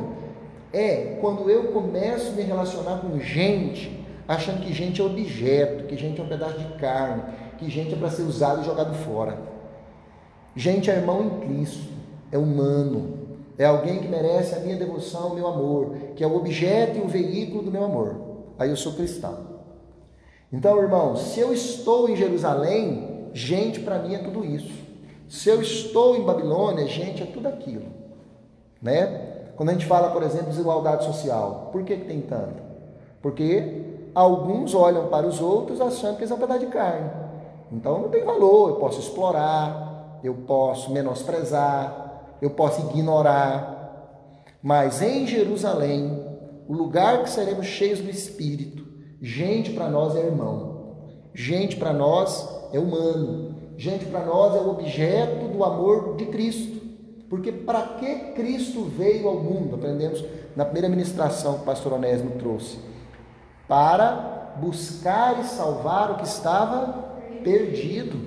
[0.72, 5.96] é quando eu começo a me relacionar com gente, achando que gente é objeto, que
[5.96, 7.22] gente é um pedaço de carne,
[7.58, 9.38] que gente é para ser usado e jogado fora.
[10.56, 11.92] Gente é irmão em Cristo,
[12.32, 13.20] é humano,
[13.56, 17.02] é alguém que merece a minha devoção, o meu amor, que é o objeto e
[17.02, 18.16] o veículo do meu amor.
[18.58, 19.60] Aí eu sou cristão.
[20.52, 24.79] Então, irmão, se eu estou em Jerusalém, gente para mim é tudo isso.
[25.30, 27.86] Se eu estou em Babilônia, gente é tudo aquilo,
[28.82, 29.52] né?
[29.54, 32.60] Quando a gente fala, por exemplo, desigualdade social, por que, que tem tanto?
[33.22, 37.10] Porque alguns olham para os outros achando que eles são um pedaço de carne.
[37.70, 44.18] Então não tem valor, eu posso explorar, eu posso menosprezar, eu posso ignorar.
[44.60, 46.26] Mas em Jerusalém,
[46.66, 48.84] o lugar que seremos cheios do Espírito,
[49.22, 50.96] gente para nós é irmão,
[51.32, 53.49] gente para nós é humano,
[53.80, 56.78] gente para nós é o objeto do amor de Cristo.
[57.30, 59.74] Porque para que Cristo veio ao mundo?
[59.74, 60.22] Aprendemos
[60.54, 62.78] na primeira ministração que o pastor Onésimo trouxe.
[63.66, 68.20] Para buscar e salvar o que estava perdido.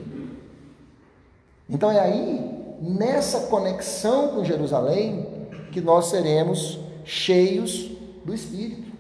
[1.70, 5.28] Então é aí, nessa conexão com Jerusalém,
[5.72, 7.92] que nós seremos cheios
[8.26, 8.92] do Espírito.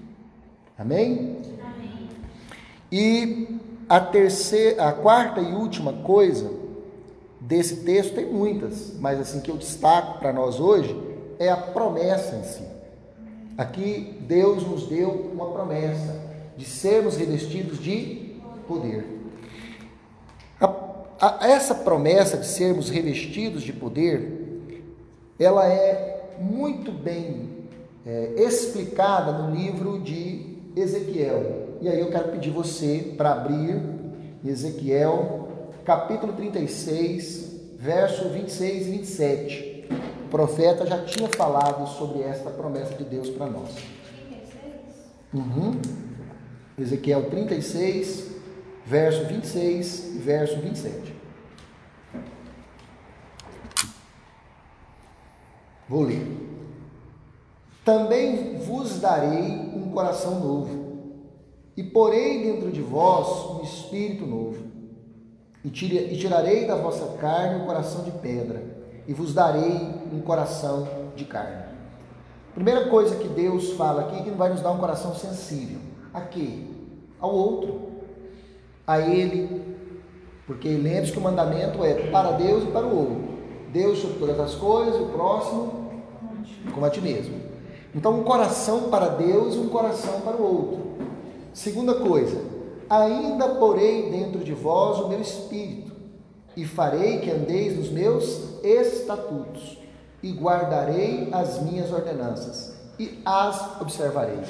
[0.77, 1.37] Amém?
[1.63, 2.09] Amém.
[2.91, 3.52] E
[3.87, 6.51] a terceira, a quarta e última coisa
[7.39, 10.95] desse texto tem muitas, mas assim que eu destaco para nós hoje
[11.39, 12.63] é a promessa em si.
[13.57, 16.21] Aqui Deus nos deu uma promessa
[16.57, 19.23] de sermos revestidos de poder
[21.41, 24.61] essa promessa de sermos revestidos de poder,
[25.39, 27.49] ela é muito bem
[28.05, 31.62] é, explicada no livro de Ezequiel.
[31.83, 33.77] E aí eu quero pedir você para abrir
[34.45, 35.49] Ezequiel,
[35.83, 39.87] capítulo 36, verso 26 e 27.
[40.25, 43.75] O profeta já tinha falado sobre esta promessa de Deus para nós.
[45.33, 45.73] Uhum.
[46.79, 48.31] Ezequiel 36,
[48.85, 51.13] verso 26 e verso 27.
[55.89, 56.25] Vou ler.
[57.83, 60.82] Também vos darei um coração novo,
[61.75, 64.63] e porei dentro de vós um espírito novo,
[65.63, 68.63] e tirarei da vossa carne um coração de pedra,
[69.07, 69.79] e vos darei
[70.11, 71.63] um coração de carne.
[72.53, 75.79] Primeira coisa que Deus fala aqui é que não vai nos dar um coração sensível.
[76.13, 76.65] A quê?
[77.19, 77.81] Ao outro.
[78.85, 79.75] A Ele.
[80.45, 83.33] Porque lembre-se que o mandamento é para Deus e para o outro.
[83.71, 85.83] Deus sobre todas as coisas, o próximo
[86.73, 87.41] como a ti mesmo.
[87.95, 90.92] Então, um coração para Deus e um coração para o outro.
[91.53, 92.41] Segunda coisa,
[92.89, 95.91] ainda porei dentro de vós o meu espírito,
[96.55, 99.77] e farei que andeis nos meus estatutos,
[100.21, 104.47] e guardarei as minhas ordenanças, e as observareis.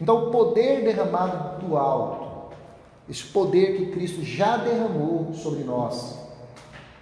[0.00, 2.54] Então, o poder derramado do alto,
[3.08, 6.16] esse poder que Cristo já derramou sobre nós.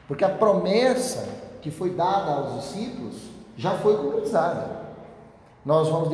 [0.06, 1.28] Porque a promessa
[1.60, 3.14] que foi dada aos discípulos
[3.56, 4.78] já foi concretizada.
[5.64, 6.08] Nós vamos,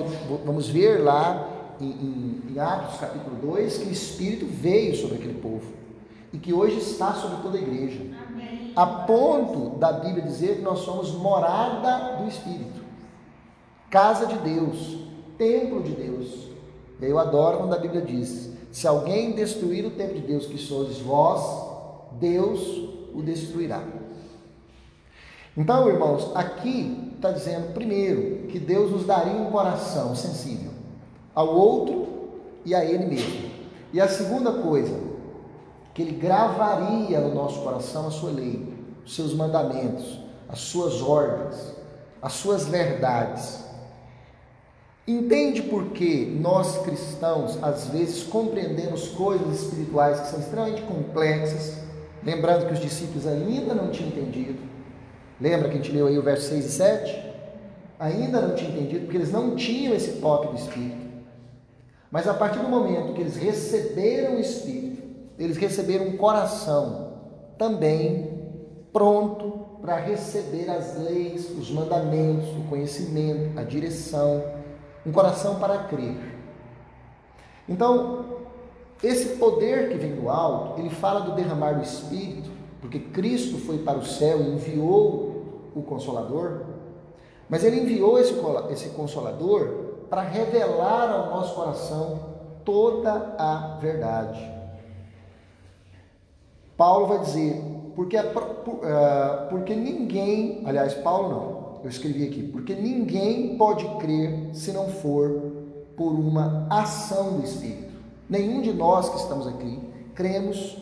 [0.44, 1.48] vamos ver lá
[1.80, 5.72] em, em, em Atos capítulo 2 que o Espírito veio sobre aquele povo
[6.32, 8.00] e que hoje está sobre toda a igreja.
[8.28, 8.72] Amém.
[8.76, 12.80] A ponto da Bíblia dizer que nós somos morada do Espírito,
[13.90, 14.98] casa de Deus,
[15.36, 16.48] templo de Deus.
[17.00, 20.98] Eu adoro quando a Bíblia diz: se alguém destruir o templo de Deus, que sois
[20.98, 21.42] vós,
[22.20, 22.60] Deus
[23.12, 23.82] o destruirá.
[25.56, 30.72] Então, irmãos, aqui está dizendo, primeiro, que Deus nos daria um coração sensível
[31.34, 32.14] ao outro
[32.64, 33.50] e a Ele mesmo.
[33.92, 34.98] E a segunda coisa,
[35.92, 38.72] que Ele gravaria no nosso coração a sua lei,
[39.04, 41.74] os seus mandamentos, as suas ordens,
[42.20, 43.62] as suas verdades.
[45.06, 51.76] Entende por que nós cristãos, às vezes, compreendemos coisas espirituais que são extremamente complexas,
[52.24, 54.58] lembrando que os discípulos ainda não tinham entendido.
[55.38, 57.24] Lembra que a gente leu aí o verso 6 e 7?
[57.98, 61.03] Ainda não tinham entendido, porque eles não tinham esse toque do Espírito.
[62.10, 65.02] Mas a partir do momento que eles receberam o Espírito,
[65.38, 67.12] eles receberam um coração
[67.58, 68.34] também
[68.92, 74.42] pronto para receber as leis, os mandamentos, o conhecimento, a direção,
[75.04, 76.16] um coração para crer.
[77.68, 78.24] Então,
[79.02, 82.50] esse poder que vem do alto, ele fala do derramar do Espírito,
[82.80, 86.62] porque Cristo foi para o céu e enviou o Consolador,
[87.48, 88.34] mas ele enviou esse,
[88.70, 92.20] esse Consolador para revelar ao nosso coração
[92.64, 94.52] toda a verdade.
[96.76, 97.62] Paulo vai dizer,
[97.94, 104.72] porque, uh, porque ninguém, aliás, Paulo não, eu escrevi aqui, porque ninguém pode crer se
[104.72, 105.52] não for
[105.96, 107.94] por uma ação do Espírito.
[108.28, 109.78] Nenhum de nós que estamos aqui
[110.14, 110.78] cremos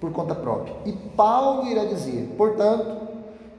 [0.00, 0.74] por conta própria.
[0.86, 3.08] E Paulo irá dizer, portanto,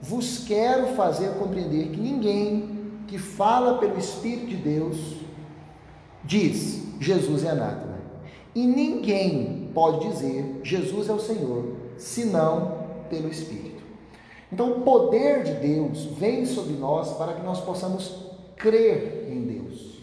[0.01, 2.78] vos quero fazer compreender que ninguém
[3.09, 4.97] que fala pelo Espírito de Deus
[6.23, 7.97] diz: Jesus é anátema.
[8.53, 12.79] E ninguém pode dizer Jesus é o Senhor, senão
[13.09, 13.83] pelo Espírito.
[14.51, 19.99] Então, o poder de Deus vem sobre nós para que nós possamos crer em Deus.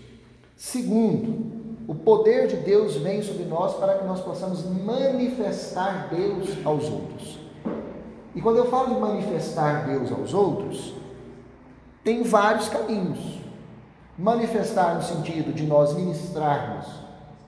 [0.57, 1.47] Segundo,
[1.89, 7.39] o poder de Deus vem sobre nós para que nós possamos manifestar Deus aos outros.
[8.35, 10.95] E quando eu falo de manifestar Deus aos outros,
[12.07, 13.19] tem vários caminhos.
[14.17, 16.87] Manifestar no sentido de nós ministrarmos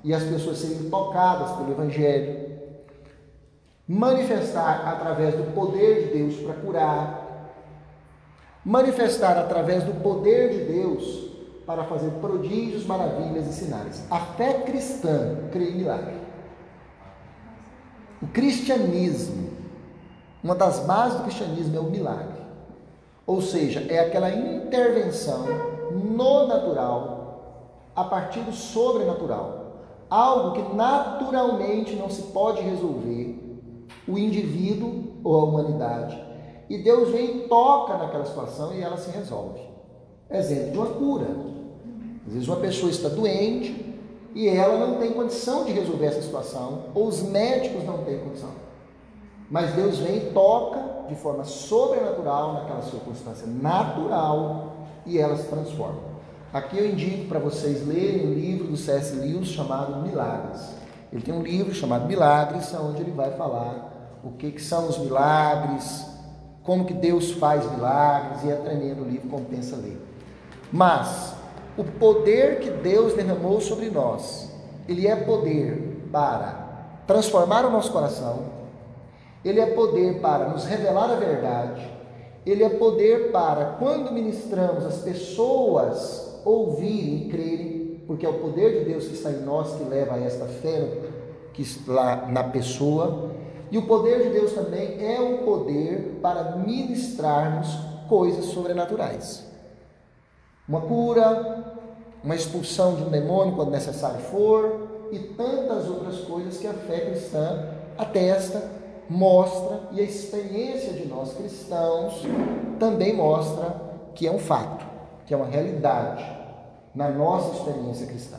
[0.02, 2.58] e as pessoas serem tocadas pelo Evangelho.
[3.86, 7.54] Manifestar através do poder de Deus para curar.
[8.64, 11.28] Manifestar através do poder de Deus
[11.64, 14.04] para fazer prodígios, maravilhas e sinais.
[14.10, 16.16] A fé cristã crê em milagre.
[18.20, 19.50] O cristianismo,
[20.42, 22.27] uma das bases do cristianismo é o milagre.
[23.28, 25.44] Ou seja, é aquela intervenção
[25.92, 29.66] no natural a partir do sobrenatural.
[30.08, 33.38] Algo que naturalmente não se pode resolver,
[34.08, 36.18] o indivíduo ou a humanidade.
[36.70, 39.60] E Deus vem e toca naquela situação e ela se resolve.
[40.30, 41.26] Exemplo de uma cura.
[42.26, 43.94] Às vezes uma pessoa está doente
[44.34, 48.52] e ela não tem condição de resolver essa situação, ou os médicos não têm condição.
[49.50, 56.08] Mas Deus vem e toca de forma sobrenatural naquela circunstância natural e ela se transforma.
[56.52, 59.14] Aqui eu indico para vocês lerem o livro do C.S.
[59.16, 60.70] Lewis chamado Milagres.
[61.12, 64.98] Ele tem um livro chamado Milagres, onde ele vai falar o que, que são os
[64.98, 66.06] milagres,
[66.62, 70.00] como que Deus faz milagres, e é tremendo o livro, compensa ler.
[70.70, 71.34] Mas
[71.76, 74.52] o poder que Deus derramou sobre nós,
[74.86, 76.66] ele é poder para
[77.06, 78.57] transformar o nosso coração,
[79.44, 81.88] ele é poder para nos revelar a verdade,
[82.44, 88.78] ele é poder para, quando ministramos, as pessoas ouvirem e crerem, porque é o poder
[88.78, 90.88] de Deus que está em nós que leva a esta fé
[91.52, 93.32] que está na pessoa.
[93.70, 97.68] E o poder de Deus também é o poder para ministrarmos
[98.08, 99.44] coisas sobrenaturais.
[100.66, 101.76] Uma cura,
[102.24, 107.00] uma expulsão de um demônio quando necessário for, e tantas outras coisas que a fé
[107.00, 107.66] cristã
[107.96, 108.77] atesta
[109.08, 112.22] mostra, e a experiência de nós cristãos
[112.78, 113.80] também mostra
[114.14, 114.84] que é um fato,
[115.26, 116.24] que é uma realidade
[116.94, 118.38] na nossa experiência cristã.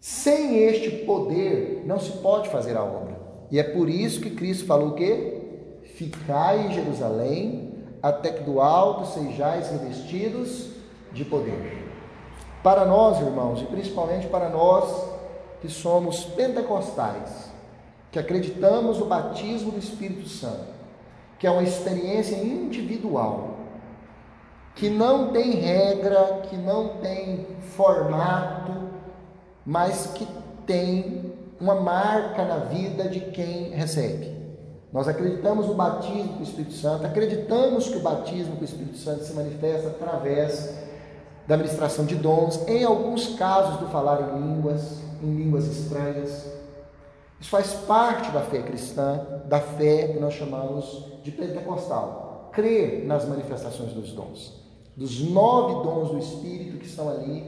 [0.00, 3.16] Sem este poder não se pode fazer a obra.
[3.50, 5.40] E é por isso que Cristo falou o quê?
[5.94, 7.72] Ficai em Jerusalém
[8.02, 10.70] até que do alto sejais revestidos
[11.12, 11.84] de poder.
[12.62, 15.08] Para nós, irmãos, e principalmente para nós
[15.60, 17.50] que somos pentecostais,
[18.14, 20.72] que acreditamos no batismo do Espírito Santo,
[21.36, 23.56] que é uma experiência individual,
[24.76, 27.44] que não tem regra, que não tem
[27.74, 28.70] formato,
[29.66, 30.28] mas que
[30.64, 34.32] tem uma marca na vida de quem recebe.
[34.92, 38.96] Nós acreditamos no batismo com o Espírito Santo, acreditamos que o batismo com o Espírito
[38.96, 40.72] Santo se manifesta através
[41.48, 46.62] da administração de dons, em alguns casos do falar em línguas, em línguas estranhas.
[47.44, 52.48] Isso faz parte da fé cristã, da fé que nós chamamos de pentecostal.
[52.54, 54.54] Crer nas manifestações dos dons.
[54.96, 57.44] Dos nove dons do Espírito que estão ali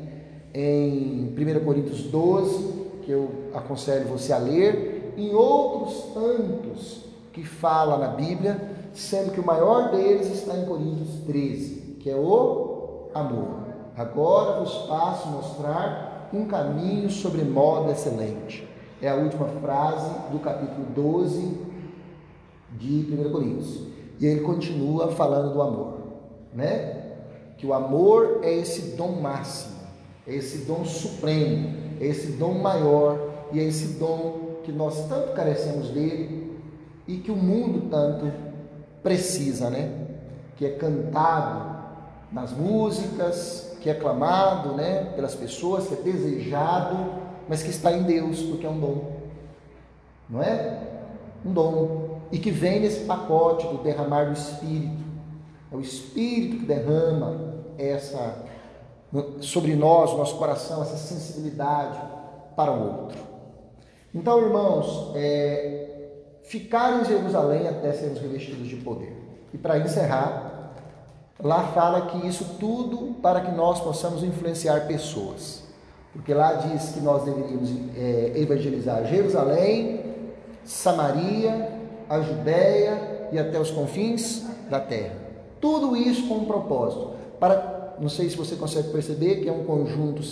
[0.53, 7.97] em 1 Coríntios 12, que eu aconselho você a ler, em outros tantos que fala
[7.97, 8.61] na Bíblia,
[8.93, 13.61] sendo que o maior deles está em Coríntios 13, que é o amor.
[13.97, 18.76] Agora vos faço mostrar um caminho sobre modo excelente.
[19.01, 21.61] É a última frase do capítulo 12
[22.73, 23.87] de 1 Coríntios.
[24.19, 25.99] E ele continua falando do amor,
[26.55, 27.03] né?
[27.59, 29.77] Que o amor é esse dom máximo,
[30.27, 33.19] é esse dom supremo, é esse dom maior
[33.53, 36.59] e é esse dom que nós tanto carecemos dele
[37.07, 38.33] e que o mundo tanto
[39.03, 40.07] precisa, né?
[40.57, 41.77] Que é cantado
[42.33, 48.03] nas músicas, que é clamado, né, pelas pessoas, que é desejado, mas que está em
[48.03, 49.13] Deus, porque é um dom.
[50.29, 50.83] Não é?
[51.45, 55.05] Um dom e que vem nesse pacote do derramar do espírito.
[55.71, 58.45] É o espírito que derrama essa
[59.41, 61.99] sobre nós, nosso coração, essa sensibilidade
[62.55, 63.19] para o outro.
[64.15, 66.09] Então, irmãos, é,
[66.43, 69.17] ficar em Jerusalém até sermos revestidos de poder.
[69.55, 70.73] E para encerrar,
[71.41, 75.66] lá fala que isso tudo para que nós possamos influenciar pessoas.
[76.17, 80.01] Porque lá diz que nós deveríamos é, evangelizar Jerusalém,
[80.65, 81.71] Samaria,
[82.09, 85.15] a Judéia e até os confins da terra.
[85.61, 87.11] Tudo isso com um propósito.
[87.39, 90.23] Para, não sei se você consegue perceber que é um conjunto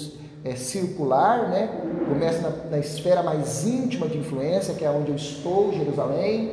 [0.42, 1.68] é, circular, né?
[2.08, 6.52] Começa na, na esfera mais íntima de influência, que é onde eu estou, Jerusalém,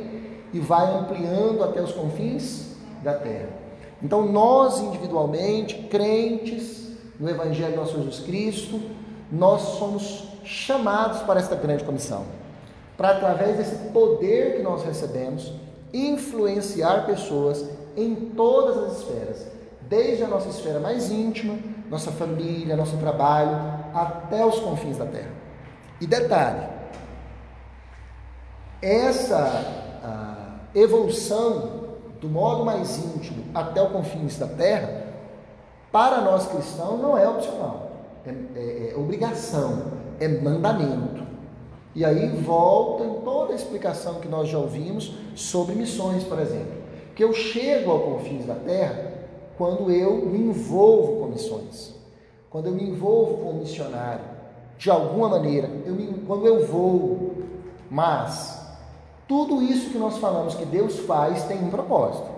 [0.53, 3.49] e vai ampliando até os confins da terra.
[4.03, 8.82] Então, nós individualmente, crentes no Evangelho de nosso Jesus Cristo,
[9.32, 12.25] nós somos chamados para esta grande comissão.
[12.97, 15.53] Para, através desse poder que nós recebemos,
[15.93, 17.65] influenciar pessoas
[17.95, 19.47] em todas as esferas,
[19.82, 21.57] desde a nossa esfera mais íntima,
[21.89, 23.57] nossa família, nosso trabalho,
[23.93, 25.32] até os confins da terra.
[25.99, 26.67] E detalhe,
[28.82, 29.82] essa
[30.73, 31.82] evolução
[32.19, 35.07] do modo mais íntimo até os confins da terra,
[35.91, 37.90] para nós cristãos não é opcional,
[38.26, 41.22] é, é, é obrigação, é mandamento.
[41.93, 46.82] E aí volta em toda a explicação que nós já ouvimos sobre missões, por exemplo.
[47.15, 49.11] Que eu chego ao confins da terra
[49.57, 51.93] quando eu me envolvo com missões.
[52.49, 54.24] Quando eu me envolvo com missionário,
[54.78, 57.36] de alguma maneira, eu me, quando eu vou,
[57.89, 58.61] mas
[59.28, 62.30] tudo isso que nós falamos que Deus faz tem um propósito.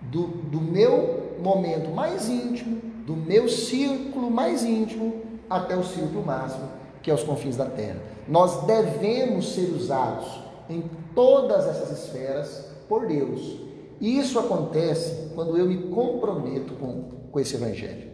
[0.00, 6.68] Do, do meu momento mais íntimo, do meu círculo mais íntimo, até o círculo máximo,
[7.02, 8.02] que é os confins da terra.
[8.28, 10.84] Nós devemos ser usados em
[11.14, 13.56] todas essas esferas por Deus.
[13.98, 18.10] E isso acontece quando eu me comprometo com, com esse Evangelho.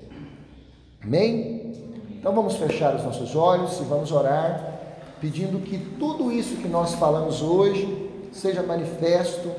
[1.03, 1.73] Amém?
[2.13, 4.79] Então vamos fechar os nossos olhos e vamos orar,
[5.21, 9.51] pedindo que tudo isso que nós falamos hoje seja manifesto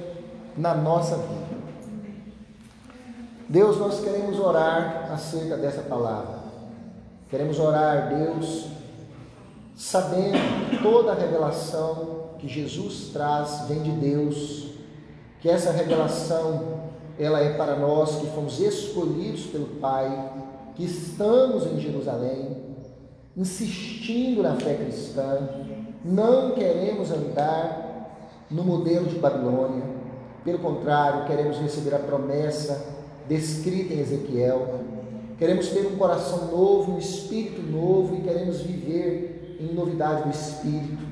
[0.56, 1.45] na nossa vida.
[3.48, 6.40] Deus, nós queremos orar acerca dessa palavra.
[7.30, 8.68] Queremos orar, Deus,
[9.76, 14.72] sabendo que toda a revelação que Jesus traz vem de Deus,
[15.42, 16.86] que essa revelação
[17.20, 20.32] ela é para nós que fomos escolhidos pelo Pai,
[20.74, 22.64] que estamos em Jerusalém,
[23.38, 25.50] insistindo na fé cristã,
[26.04, 29.84] não queremos andar no modelo de Babilônia,
[30.44, 32.95] pelo contrário, queremos receber a promessa
[33.28, 34.80] descrita em Ezequiel,
[35.38, 41.04] queremos ter um coração novo, um espírito novo e queremos viver em novidade do espírito,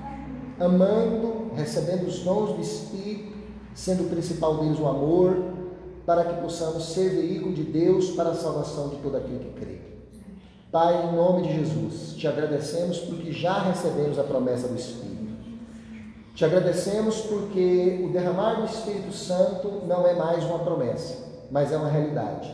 [0.60, 3.34] amando, recebendo os dons do espírito,
[3.74, 5.54] sendo o principal deles o amor,
[6.06, 9.78] para que possamos ser veículo de Deus para a salvação de todo aquele que crê.
[10.72, 15.14] Pai, em nome de Jesus, te agradecemos porque já recebemos a promessa do Espírito.
[16.36, 21.23] Te agradecemos porque o derramar do Espírito Santo não é mais uma promessa,
[21.54, 22.52] mas é uma realidade.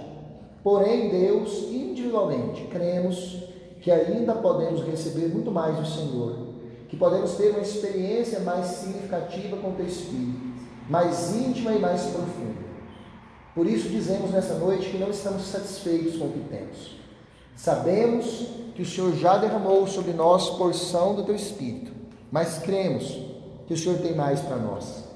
[0.62, 3.42] Porém, Deus, individualmente, cremos
[3.80, 6.50] que ainda podemos receber muito mais do Senhor
[6.90, 10.40] que podemos ter uma experiência mais significativa com o Teu Espírito,
[10.90, 12.68] mais íntima e mais profunda.
[13.56, 16.98] Por isso dizemos nessa noite que não estamos satisfeitos com o que temos.
[17.56, 21.92] Sabemos que o Senhor já derramou sobre nós porção do Teu Espírito,
[22.32, 23.18] mas cremos
[23.68, 25.08] que o Senhor tem mais para nós.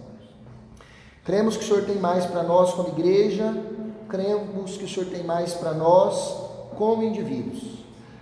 [1.24, 3.56] Cremos que o Senhor tem mais para nós como igreja,
[4.14, 6.38] cremos que o Senhor tem mais para nós
[6.78, 7.64] como indivíduos.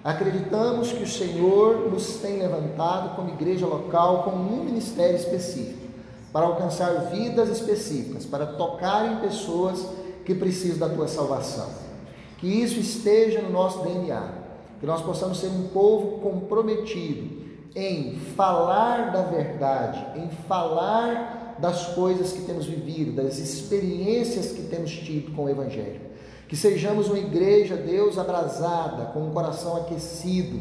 [0.01, 5.85] Acreditamos que o Senhor nos tem levantado como igreja local com um ministério específico,
[6.31, 9.85] para alcançar vidas específicas, para tocar em pessoas
[10.25, 11.67] que precisam da tua salvação.
[12.37, 14.29] Que isso esteja no nosso DNA,
[14.79, 17.41] que nós possamos ser um povo comprometido
[17.75, 24.91] em falar da verdade, em falar das coisas que temos vivido, das experiências que temos
[24.91, 26.01] tido com o Evangelho.
[26.47, 30.59] Que sejamos uma igreja, Deus, abrasada, com um coração aquecido,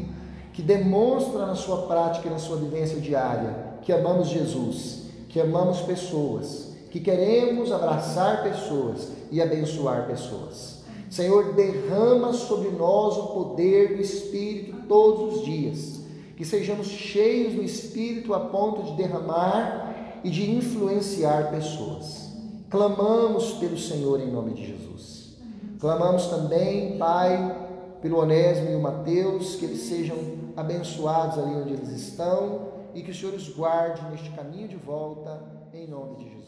[0.53, 5.81] que demonstra na sua prática e na sua vivência diária que amamos Jesus, que amamos
[5.81, 10.81] pessoas, que queremos abraçar pessoas e abençoar pessoas.
[11.09, 16.01] Senhor, derrama sobre nós o poder do Espírito todos os dias,
[16.37, 19.90] que sejamos cheios do Espírito a ponto de derramar
[20.23, 22.31] e de influenciar pessoas.
[22.69, 25.37] Clamamos pelo Senhor em nome de Jesus.
[25.79, 27.69] Clamamos também, Pai,
[28.01, 30.17] pelo Onésimo e o Mateus, que eles sejam
[30.55, 35.41] abençoados ali onde eles estão e que o Senhor os guarde neste caminho de volta,
[35.73, 36.40] em nome de Jesus.